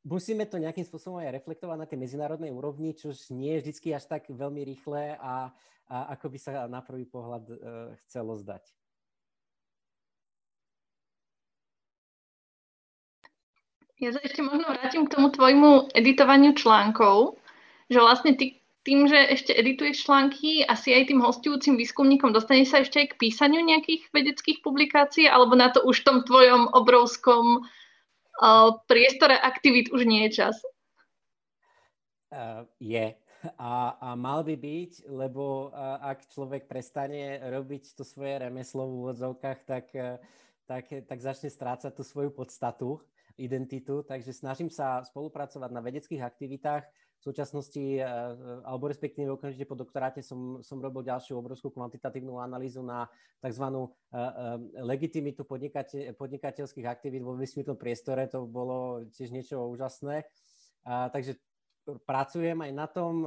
[0.04, 4.04] musíme to nejakým spôsobom aj reflektovať na tej medzinárodnej úrovni, čo nie je vždy až
[4.06, 5.50] tak veľmi rýchle a,
[5.88, 7.56] a ako by sa na prvý pohľad uh,
[8.04, 8.62] chcelo zdať.
[14.02, 17.38] Ja sa ešte možno vrátim k tomu tvojmu editovaniu článkov,
[17.86, 22.82] že vlastne ty tým, že ešte edituješ články, asi aj tým hostujúcim výskumníkom dostane sa
[22.82, 27.62] ešte aj k písaniu nejakých vedeckých publikácií, alebo na to už v tom tvojom obrovskom
[27.62, 30.58] uh, priestore aktivít už nie je čas?
[32.34, 33.14] Uh, je.
[33.58, 38.94] A, a mal by byť, lebo uh, ak človek prestane robiť to svoje remeslo v
[39.02, 40.18] úvodzovkách, tak, uh,
[40.66, 42.98] tak, tak začne strácať tú svoju podstatu,
[43.38, 44.02] identitu.
[44.02, 46.82] Takže snažím sa spolupracovať na vedeckých aktivitách,
[47.22, 48.06] v súčasnosti, eh,
[48.66, 53.06] alebo respektíve okamžite po doktoráte som, som robil ďalšiu obrovskú kvantitatívnu analýzu na
[53.38, 53.62] tzv.
[53.62, 54.26] Eh,
[54.82, 58.26] legitimitu podnikateľ, podnikateľských aktivít vo vesmírnom priestore.
[58.34, 60.26] To bolo tiež niečo úžasné.
[60.82, 61.38] Takže
[62.10, 63.22] pracujem aj na tom,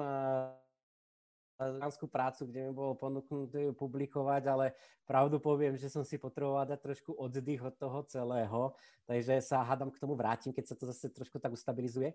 [1.55, 4.75] Zánsku prácu, kde mi bolo ponúknuté ju publikovať, ale
[5.07, 8.61] pravdu poviem, že som si potreboval dať trošku oddych od toho celého,
[9.07, 12.11] takže sa hádam k tomu vrátim, keď sa to zase trošku tak ustabilizuje.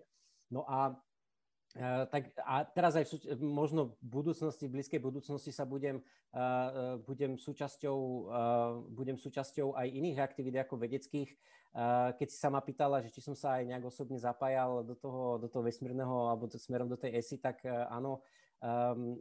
[0.53, 0.93] No a
[1.71, 6.03] Uh, tak a teraz aj v, možno v budúcnosti, v blízkej budúcnosti sa budem,
[6.35, 7.97] uh, budem, súčasťou,
[8.27, 11.31] uh, budem súčasťou aj iných aktivít ako vedeckých.
[12.19, 15.39] Keď si sa ma pýtala, že či som sa aj nejak osobne zapájal do toho,
[15.39, 18.19] do toho vesmírneho alebo to smerom do tej ESI, tak áno.
[18.61, 19.17] Um,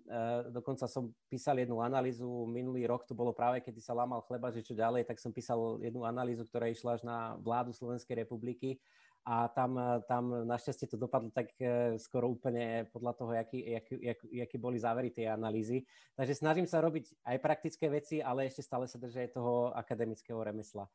[0.52, 4.66] dokonca som písal jednu analýzu minulý rok, to bolo práve, kedy sa lámal chleba, že
[4.66, 8.82] čo ďalej, tak som písal jednu analýzu, ktorá išla až na vládu Slovenskej republiky
[9.24, 14.80] a tam, eh, tam našťastie to dopadlo tak eh, skoro úplne podľa toho, jaký, boli
[14.80, 15.84] závery tej analýzy.
[16.16, 20.88] Takže snažím sa robiť aj praktické veci, ale ešte stále sa držať toho akademického remesla.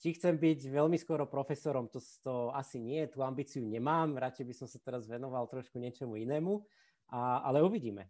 [0.00, 4.54] Či chcem byť veľmi skoro profesorom, to, to asi nie, tú ambíciu nemám, radšej by
[4.56, 6.64] som sa teraz venoval trošku niečomu inému,
[7.12, 8.08] a, ale uvidíme.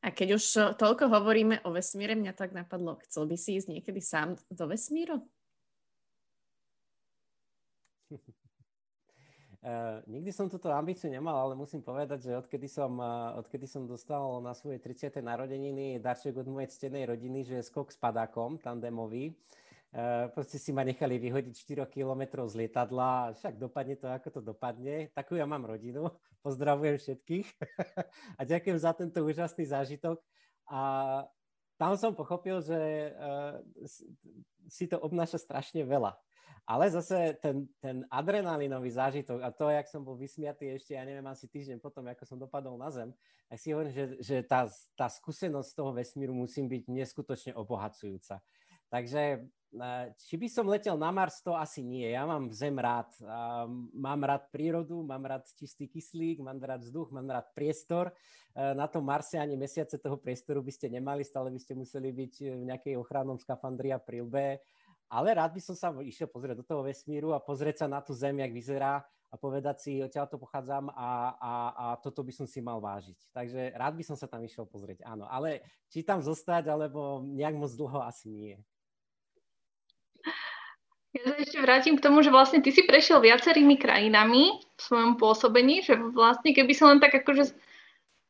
[0.00, 0.44] A keď už
[0.80, 5.24] toľko hovoríme o vesmíre, mňa tak napadlo, chcel by si ísť niekedy sám do vesmíru?
[9.60, 13.84] Uh, nikdy som túto ambíciu nemal, ale musím povedať, že odkedy som, uh, odkedy som
[13.84, 15.20] dostal na svoje 30.
[15.20, 19.36] narodeniny darček od mojej ctenej rodiny, že je skok s padákom, tandemový,
[19.92, 24.40] uh, proste si ma nechali vyhodiť 4 km z lietadla, však dopadne to, ako to
[24.40, 25.12] dopadne.
[25.12, 26.08] Takú ja mám rodinu,
[26.46, 27.46] pozdravujem všetkých
[28.40, 30.24] a ďakujem za tento úžasný zážitok.
[30.72, 30.80] A
[31.80, 32.76] tam som pochopil, že
[33.16, 33.56] uh,
[34.68, 36.12] si to obnáša strašne veľa
[36.70, 41.26] ale zase ten, ten adrenalinový zážitok a to, jak som bol vysmiatý ešte, ja neviem,
[41.26, 43.10] asi týždeň potom, ako som dopadol na Zem,
[43.50, 48.38] tak si hovorím, že, že tá, tá skúsenosť toho vesmíru musí byť neskutočne obohacujúca.
[48.86, 49.50] Takže
[50.18, 52.10] či by som letel na Mars, to asi nie.
[52.10, 53.14] Ja mám Zem rád.
[53.94, 58.10] Mám rád prírodu, mám rád čistý kyslík, mám rád vzduch, mám rád priestor.
[58.58, 62.34] Na tom Marse ani mesiace toho priestoru by ste nemali, stále by ste museli byť
[62.50, 64.58] v nejakej ochrannom skafandri a prilbe.
[65.10, 68.10] Ale rád by som sa išiel pozrieť do toho vesmíru a pozrieť sa na tú
[68.14, 72.46] Zem, jak vyzerá a povedať si, odtiaľ to pochádzam a, a, a toto by som
[72.50, 73.30] si mal vážiť.
[73.30, 75.30] Takže rád by som sa tam išiel pozrieť, áno.
[75.30, 78.58] Ale či tam zostať, alebo nejak moc dlho asi nie.
[81.10, 85.18] Ja sa ešte vrátim k tomu, že vlastne ty si prešiel viacerými krajinami v svojom
[85.18, 87.50] pôsobení, že vlastne keby som len tak akože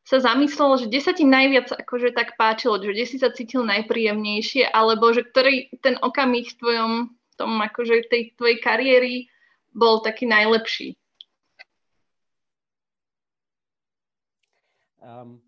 [0.01, 3.61] sa zamyslel, že kde sa ti najviac akože tak páčilo, že kde si sa cítil
[3.69, 6.91] najpríjemnejšie, alebo že ktorý ten okamih v tvojom
[7.37, 9.15] tom akože tej tvojej kariéry
[9.73, 10.97] bol taký najlepší?
[15.01, 15.41] Um,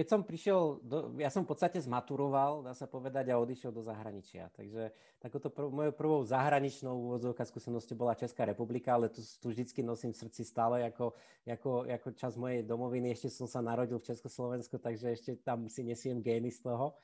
[0.00, 3.84] keď som prišiel, do, ja som v podstate zmaturoval, dá sa povedať, a odišiel do
[3.84, 4.48] zahraničia.
[4.56, 9.84] Takže takouto prv, mojou prvou zahraničnou úvodzovka skúsenosti bola Česká republika, ale tu, tu vždycky
[9.84, 11.12] nosím v srdci stále ako,
[11.44, 13.12] ako, ako čas mojej domoviny.
[13.12, 16.96] Ešte som sa narodil v Československu, takže ešte tam si nesiem gény z toho.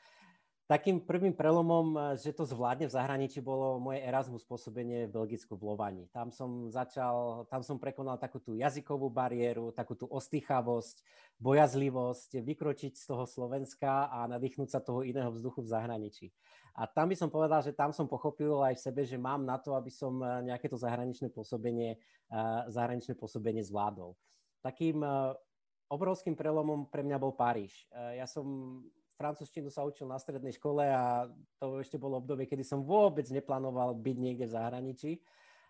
[0.67, 5.55] Takým prvým prelomom, eh, že to zvládne v zahraničí, bolo moje Erasmus pôsobenie v Belgicku
[5.55, 6.11] v Lovani.
[6.11, 11.07] Tam som začal, tam som prekonal takú tú jazykovú bariéru, takú tú ostýchavosť,
[11.39, 16.27] bojazlivosť, vykročiť z toho Slovenska a nadýchnúť sa toho iného vzduchu v zahraničí.
[16.75, 19.63] A tam by som povedal, že tam som pochopil aj v sebe, že mám na
[19.63, 24.19] to, aby som eh, nejaké to zahraničné pôsobenie, eh, zahraničné pôsobenie zvládol.
[24.67, 24.99] Takým
[25.87, 27.87] obrovským prelomom pre mňa bol Paríž.
[28.19, 28.83] Ja som
[29.17, 33.97] francúzštinu sa učil na strednej škole a to ešte bolo obdobie, kedy som vôbec neplánoval
[33.97, 35.13] byť niekde v zahraničí.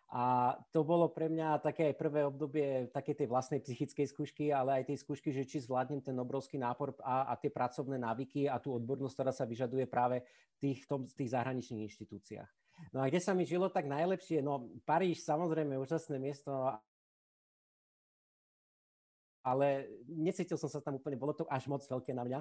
[0.06, 4.78] A to bolo pre mňa také aj prvé obdobie také tej vlastnej psychickej skúšky, ale
[4.78, 8.62] aj tej skúšky, že či zvládnem ten obrovský nápor a, a tie pracovné návyky a
[8.62, 12.50] tú odbornosť, ktorá sa vyžaduje práve v tých, tom, tých zahraničných inštitúciách.
[12.94, 14.46] No a kde sa mi žilo tak najlepšie?
[14.46, 16.54] No Paríž, samozrejme, úžasné miesto,
[19.42, 22.40] ale necítil som sa tam úplne, bolo to až moc veľké na mňa.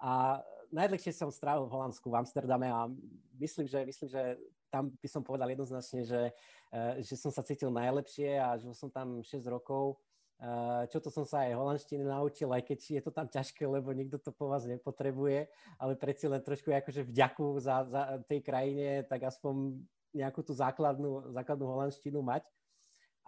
[0.00, 0.40] A
[0.72, 2.88] najdlhšie som strávil v Holandsku, v Amsterdame a
[3.36, 4.22] myslím, že, myslím, že
[4.70, 6.32] tam by som povedal jednoznačne, že,
[6.72, 9.98] eh, že som sa cítil najlepšie a žil som tam 6 rokov.
[10.40, 13.92] Eh, čo to som sa aj holandštiny naučil, aj keď je to tam ťažké, lebo
[13.92, 19.04] nikto to po vás nepotrebuje, ale predsa len trošku akože vďaku za, za tej krajine,
[19.04, 19.84] tak aspoň
[20.16, 22.48] nejakú tú základnú, základnú holandštinu mať.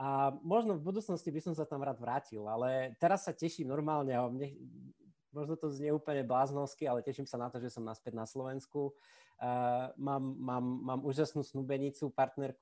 [0.01, 4.17] A možno v budúcnosti by som sa tam rád vrátil, ale teraz sa teším normálne
[4.17, 4.25] a
[5.33, 8.93] možno to znie úplne bláznovsky, ale teším sa na to, že som naspäť na Slovensku.
[9.43, 12.61] Uh, mám, mám, mám úžasnú snúbenicu, partnerku,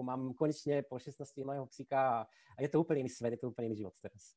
[0.00, 2.24] mám konečne po 16 mojho psika
[2.56, 4.32] a je to úplne iný svet, je to úplne iný život teraz.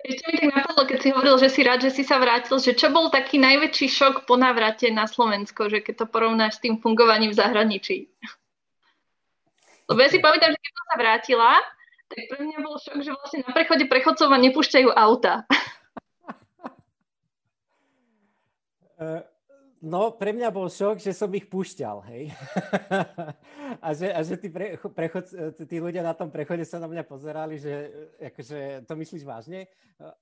[0.00, 2.72] Ešte mi tak napadlo, keď si hovoril, že si rád, že si sa vrátil, že
[2.72, 6.80] čo bol taký najväčší šok po návrate na Slovensko, že keď to porovnáš s tým
[6.80, 8.08] fungovaním v zahraničí?
[9.92, 11.50] Lebo ja si pamätám, že keď som sa vrátila,
[12.10, 15.46] tak pre mňa bol šok, že vlastne na prechode prechodcov nepúšťajú auta.
[18.98, 19.22] Uh,
[19.78, 22.34] no, pre mňa bol šok, že som ich púšťal, hej.
[23.86, 27.06] a že, a že tí, pre, prechod, tí ľudia na tom prechode sa na mňa
[27.06, 27.70] pozerali, že
[28.18, 29.70] akože, to myslíš vážne?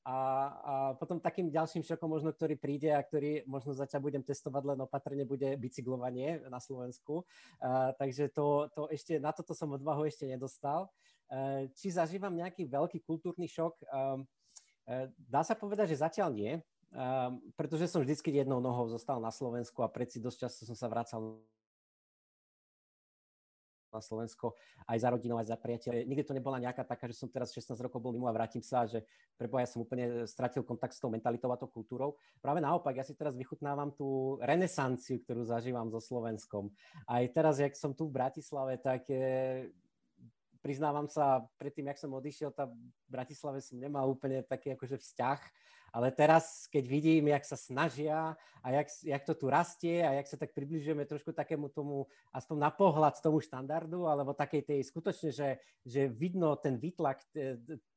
[0.05, 0.17] A,
[0.61, 4.79] a potom takým ďalším šokom možno, ktorý príde a ktorý možno zatiaľ budem testovať len
[4.85, 7.25] opatrne, bude bicyklovanie na Slovensku.
[7.65, 10.93] Uh, takže to, to ešte, na toto som odvahu ešte nedostal.
[11.29, 13.85] Eh, či zažívam nejaký veľký kultúrny šok?
[13.85, 14.25] Ehm,
[14.89, 19.29] eh, dá sa povedať, že zatiaľ nie, ehm, pretože som vždycky jednou nohou zostal na
[19.29, 21.45] Slovensku a predsi dosť často som sa vracal
[23.89, 24.53] na Slovensko
[24.85, 26.05] aj za rodinou, aj za priateľe.
[26.05, 28.85] Nikdy to nebola nejaká taká, že som teraz 16 rokov bol mimo a vrátim sa,
[28.85, 29.05] že
[29.41, 32.21] preboja som úplne stratil kontakt s tou mentalitou a tou kultúrou.
[32.41, 36.69] Práve naopak, ja si teraz vychutnávam tú renesanciu, ktorú zažívam so Slovenskom.
[37.09, 39.09] Aj teraz, jak som tu v Bratislave, tak
[40.69, 42.77] priznávam sa, predtým, jak som odišiel, tá v
[43.09, 45.41] Bratislave som nemal úplne taký akože vzťah,
[45.97, 50.29] ale teraz, keď vidím, jak sa snažia a jak, jak to tu rastie a jak
[50.29, 52.05] sa tak približujeme trošku takému tomu,
[52.37, 55.57] aspoň na pohľad tomu štandardu, alebo takej tej skutočne, že,
[55.89, 57.25] že vidno ten výtlak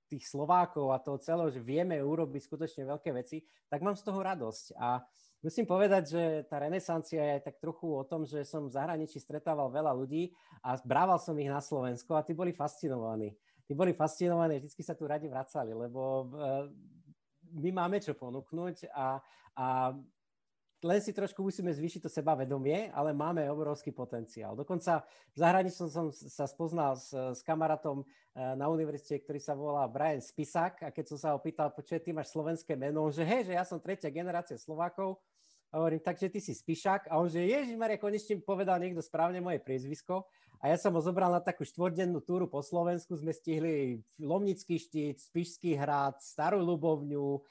[0.08, 4.24] tých Slovákov a toho celého, že vieme urobiť skutočne veľké veci, tak mám z toho
[4.24, 4.80] radosť.
[4.80, 5.04] A
[5.42, 9.74] musím povedať, že tá renesancia je tak trochu o tom, že som v zahraničí stretával
[9.74, 10.30] veľa ľudí
[10.62, 13.34] a brával som ich na Slovensko a tí boli fascinovaní.
[13.66, 16.70] Tí boli fascinovaní, vždy sa tu radi vracali, lebo eh,
[17.58, 19.18] my máme čo ponúknuť a,
[19.58, 19.68] a
[20.82, 24.58] len si trošku musíme zvýšiť to sebavedomie, ale máme obrovský potenciál.
[24.58, 29.86] Dokonca v zahraničí som sa spoznal s, s kamarátom eh, na univerzite, ktorý sa volá
[29.90, 33.50] Brian Spisak a keď som sa ho pýtal, počuj, ty máš slovenské meno, že hej,
[33.50, 35.22] že ja som tretia generácia Slovákov,
[35.72, 37.08] Hovorím, takže ty si Spišák.
[37.08, 40.28] A on že, Ježiš Maria, konečne povedal niekto správne moje priezvisko.
[40.60, 43.16] A ja som ho zobral na takú štvordennú túru po Slovensku.
[43.16, 47.42] Sme stihli Lomnický štít, Spišský hrad, Starú Ľubovňu, e,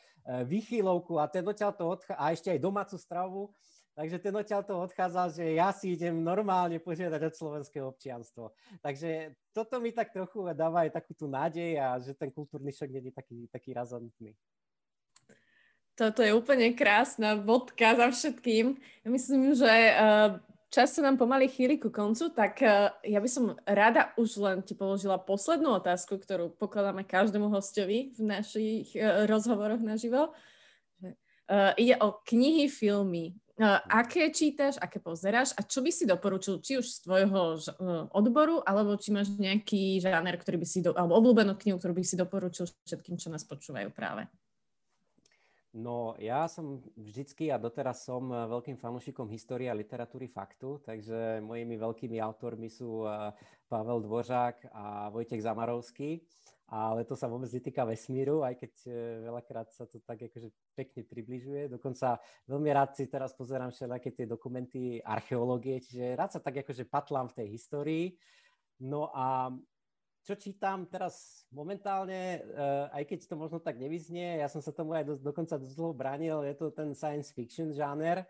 [0.47, 3.51] Vychylovku a ten odtiaľ to odchá- a ešte aj domácu stravu.
[3.97, 8.55] Takže ten odtiaľ to odchádzal, že ja si idem normálne požiadať od slovenského občianstvo.
[8.85, 12.89] Takže toto mi tak trochu dáva aj takú tú nádej a že ten kultúrny šok
[12.95, 14.37] nie je taký, taký razantný.
[16.01, 18.81] Toto je úplne krásna bodka za všetkým.
[19.05, 20.41] Myslím, že uh,
[20.73, 24.65] čas sa nám pomaly chýli ku koncu, tak uh, ja by som rada už len
[24.65, 30.33] ti položila poslednú otázku, ktorú pokladáme každému hostovi v našich uh, rozhovoroch naživo.
[31.51, 33.35] Ide o knihy, filmy.
[33.91, 37.59] Aké čítaš, aké pozeráš a čo by si doporučil, či už z tvojho
[38.15, 42.07] odboru, alebo či máš nejaký žáner, ktorý by si, do, alebo obľúbenú knihu, ktorú by
[42.07, 44.31] si doporučil všetkým, čo nás počúvajú práve?
[45.71, 51.39] No, ja som vždycky a doteraz som eh, veľkým fanúšikom histórie a literatúry faktu, takže
[51.47, 53.31] mojimi veľkými autormi sú eh,
[53.71, 56.27] Pavel Dvořák a Vojtech Zamarovský,
[56.75, 58.95] ale to sa vôbec netýka vesmíru, aj keď eh,
[59.31, 61.71] veľakrát sa to tak akože pekne približuje.
[61.71, 62.19] Dokonca
[62.51, 67.31] veľmi rád si teraz pozerám všelijaké tie dokumenty archeológie, čiže rád sa tak akože patlám
[67.31, 68.05] v tej histórii.
[68.83, 69.55] No a
[70.21, 74.93] čo čítam teraz momentálne, uh, aj keď to možno tak nevyznie, ja som sa tomu
[74.93, 78.25] aj do, dokonca dosť dlho bránil, je to ten science fiction žáner,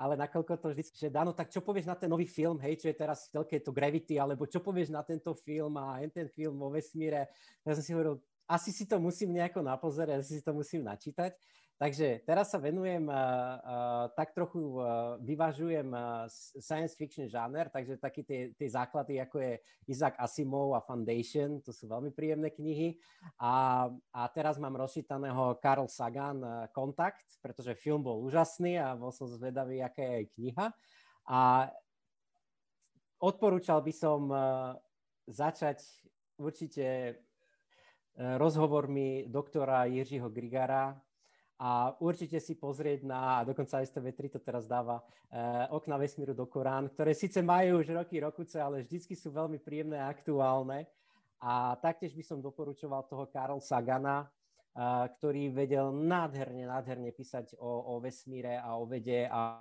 [0.00, 2.88] ale nakoľko to vždy, že Dano, tak čo povieš na ten nový film, hej, čo
[2.88, 6.56] je teraz v telke, to Gravity, alebo čo povieš na tento film a ten film
[6.64, 7.28] o vesmíre.
[7.68, 8.16] Ja som si hovoril,
[8.48, 11.36] asi si to musím nejako napozerať, asi si to musím načítať.
[11.80, 16.28] Takže teraz sa venujem, uh, uh, tak trochu uh, vyvažujem uh,
[16.60, 19.52] science fiction žáner, takže také tie, tie základy, ako je
[19.88, 23.00] Isaac Asimov a Foundation, to sú veľmi príjemné knihy.
[23.40, 29.08] A, a teraz mám rozčítaného Carl Sagan uh, Kontakt, pretože film bol úžasný a bol
[29.08, 30.66] som zvedavý, aká je aj kniha.
[31.32, 31.40] A
[33.24, 34.76] odporúčal by som uh,
[35.32, 35.80] začať
[36.36, 37.16] určite
[38.20, 40.92] rozhovormi doktora Jiřího Grigara,
[41.60, 46.88] a určite si pozrieť na, dokonca STV3 to teraz dáva, eh, okna vesmíru do Korán,
[46.88, 50.88] ktoré síce majú už roky, rokuce, ale vždycky sú veľmi príjemné a aktuálne.
[51.36, 57.68] A taktiež by som doporučoval toho Karol Sagana, eh, ktorý vedel nádherne, nádherne písať o,
[57.92, 59.60] o vesmíre a o vede a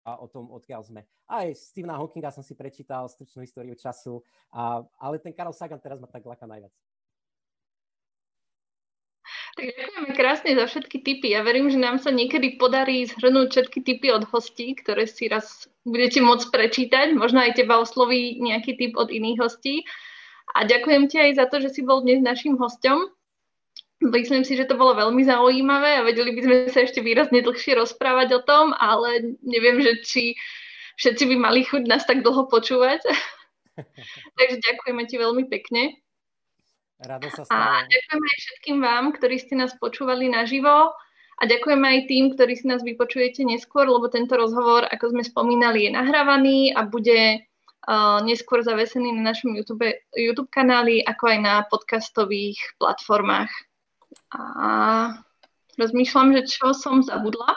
[0.00, 1.04] a o tom, odkiaľ sme.
[1.28, 6.00] Aj Stephena Hawkinga som si prečítal stručnú históriu času, a, ale ten Karol Sagan teraz
[6.00, 6.72] ma tak láka najviac.
[9.58, 11.34] Tak ďakujeme krásne za všetky tipy.
[11.34, 15.66] Ja verím, že nám sa niekedy podarí zhrnúť všetky tipy od hostí, ktoré si raz
[15.82, 17.06] budete môcť prečítať.
[17.18, 19.82] Možno aj teba osloví nejaký tip od iných hostí.
[20.54, 23.10] A ďakujem ti aj za to, že si bol dnes našim hostom.
[24.00, 27.76] Myslím si, že to bolo veľmi zaujímavé a vedeli by sme sa ešte výrazne dlhšie
[27.76, 30.22] rozprávať o tom, ale neviem, že či
[30.96, 33.04] všetci by mali chuť nás tak dlho počúvať.
[34.40, 36.00] Takže ďakujeme ti veľmi pekne.
[37.00, 37.80] Rado sa stalo.
[37.80, 40.92] A ďakujeme aj všetkým vám, ktorí ste nás počúvali naživo
[41.40, 45.88] a ďakujeme aj tým, ktorí si nás vypočujete neskôr, lebo tento rozhovor, ako sme spomínali,
[45.88, 51.54] je nahrávaný a bude uh, neskôr zavesený na našom YouTube, YouTube kanáli, ako aj na
[51.72, 53.48] podcastových platformách.
[54.36, 54.44] A
[55.80, 57.56] rozmýšľam, že čo som zabudla.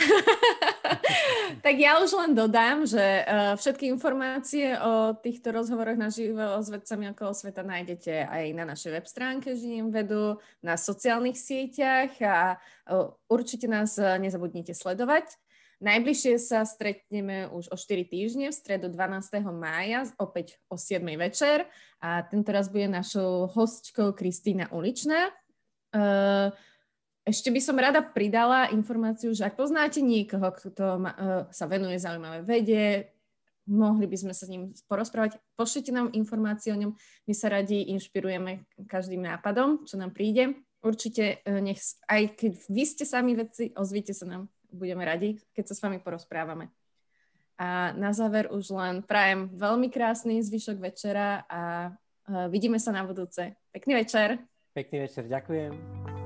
[1.64, 6.68] tak ja už len dodám, že uh, všetky informácie o týchto rozhovoroch na živo s
[6.72, 12.56] vedcami okolo sveta nájdete aj na našej web stránke Žijem vedu, na sociálnych sieťach a
[12.56, 15.36] uh, určite nás uh, nezabudnite sledovať.
[15.80, 19.40] Najbližšie sa stretneme už o 4 týždne v stredu 12.
[19.48, 21.00] mája, opäť o 7.
[21.16, 21.64] večer
[22.04, 25.32] a tento raz bude našou hostkou Kristýna Uličná.
[25.90, 26.52] Uh,
[27.24, 32.00] ešte by som rada pridala informáciu, že ak poznáte niekoho, kto ma, uh, sa venuje
[32.00, 33.12] zaujímavé vede,
[33.68, 36.96] mohli by sme sa s ním porozprávať, pošlite nám informácie o ňom.
[37.28, 40.56] My sa radi inšpirujeme každým nápadom, čo nám príde.
[40.80, 44.48] Určite, uh, nech, aj keď vy ste sami vedci, ozvite sa nám.
[44.72, 46.72] Budeme radi, keď sa s vami porozprávame.
[47.60, 53.04] A na záver už len prajem veľmi krásny zvyšok večera a uh, vidíme sa na
[53.04, 53.52] budúce.
[53.76, 54.40] Pekný večer.
[54.72, 56.19] Pekný večer, ďakujem.